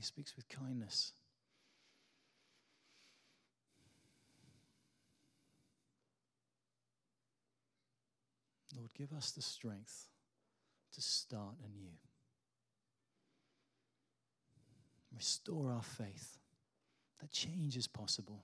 Speaks 0.03 0.35
with 0.35 0.49
kindness. 0.49 1.13
Lord, 8.75 8.89
give 8.93 9.13
us 9.13 9.31
the 9.31 9.41
strength 9.41 10.09
to 10.93 11.01
start 11.01 11.55
anew. 11.63 11.93
Restore 15.15 15.71
our 15.71 15.81
faith 15.81 16.37
that 17.21 17.31
change 17.31 17.77
is 17.77 17.87
possible. 17.87 18.43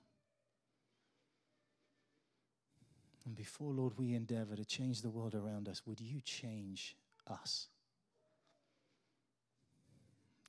And 3.26 3.36
before, 3.36 3.74
Lord, 3.74 3.98
we 3.98 4.14
endeavor 4.14 4.56
to 4.56 4.64
change 4.64 5.02
the 5.02 5.10
world 5.10 5.36
around 5.36 5.68
us, 5.68 5.82
would 5.86 6.00
you 6.00 6.22
change 6.22 6.96
us 7.28 7.68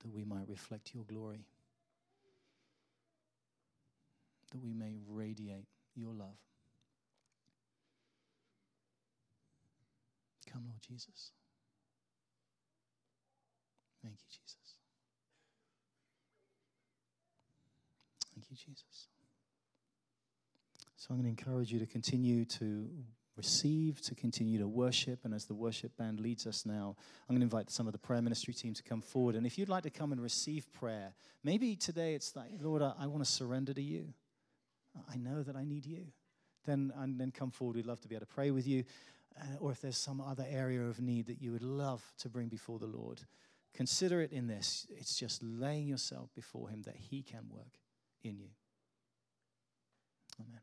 that 0.00 0.12
we 0.12 0.24
might 0.24 0.48
reflect 0.48 0.94
your 0.94 1.04
glory, 1.04 1.44
that 4.50 4.58
we 4.58 4.72
may 4.72 4.96
radiate 5.08 5.66
your 5.94 6.12
love? 6.12 6.36
Come, 10.50 10.64
Lord 10.66 10.80
Jesus. 10.86 11.32
Thank 14.02 14.14
you, 14.14 14.26
Jesus. 14.28 14.74
Thank 18.34 18.50
you, 18.50 18.56
Jesus. 18.56 19.08
So 20.96 21.08
I'm 21.10 21.22
going 21.22 21.34
to 21.34 21.42
encourage 21.42 21.72
you 21.72 21.78
to 21.78 21.86
continue 21.86 22.44
to 22.44 22.88
receive, 23.40 24.02
to 24.02 24.14
continue 24.14 24.58
to 24.58 24.68
worship. 24.68 25.24
And 25.24 25.32
as 25.32 25.46
the 25.46 25.54
worship 25.54 25.96
band 25.96 26.20
leads 26.20 26.46
us 26.46 26.66
now, 26.66 26.94
I'm 27.28 27.34
going 27.34 27.40
to 27.40 27.44
invite 27.44 27.70
some 27.70 27.86
of 27.86 27.92
the 27.92 27.98
prayer 27.98 28.20
ministry 28.20 28.52
team 28.52 28.74
to 28.74 28.82
come 28.82 29.00
forward. 29.00 29.34
And 29.34 29.46
if 29.46 29.56
you'd 29.56 29.70
like 29.70 29.84
to 29.84 29.90
come 29.90 30.12
and 30.12 30.20
receive 30.20 30.70
prayer, 30.72 31.14
maybe 31.42 31.74
today 31.74 32.14
it's 32.14 32.36
like, 32.36 32.50
Lord, 32.60 32.82
I, 32.82 32.92
I 33.00 33.06
want 33.06 33.24
to 33.24 33.30
surrender 33.30 33.72
to 33.72 33.82
you. 33.82 34.12
I 35.10 35.16
know 35.16 35.42
that 35.42 35.56
I 35.56 35.64
need 35.64 35.86
you. 35.86 36.04
Then, 36.66 36.92
and 36.98 37.18
then 37.18 37.30
come 37.30 37.50
forward. 37.50 37.76
We'd 37.76 37.86
love 37.86 38.00
to 38.02 38.08
be 38.08 38.14
able 38.14 38.26
to 38.26 38.34
pray 38.34 38.50
with 38.50 38.66
you. 38.66 38.84
Uh, 39.40 39.44
or 39.60 39.70
if 39.72 39.80
there's 39.80 39.96
some 39.96 40.20
other 40.20 40.44
area 40.50 40.82
of 40.82 41.00
need 41.00 41.26
that 41.26 41.40
you 41.40 41.52
would 41.52 41.62
love 41.62 42.02
to 42.18 42.28
bring 42.28 42.48
before 42.48 42.78
the 42.78 42.86
Lord, 42.86 43.22
consider 43.72 44.20
it 44.20 44.32
in 44.32 44.46
this. 44.48 44.86
It's 44.90 45.16
just 45.16 45.42
laying 45.42 45.86
yourself 45.86 46.28
before 46.34 46.68
Him 46.68 46.82
that 46.82 46.96
He 46.96 47.22
can 47.22 47.48
work 47.48 47.78
in 48.22 48.38
you. 48.38 48.50
Amen. 50.38 50.60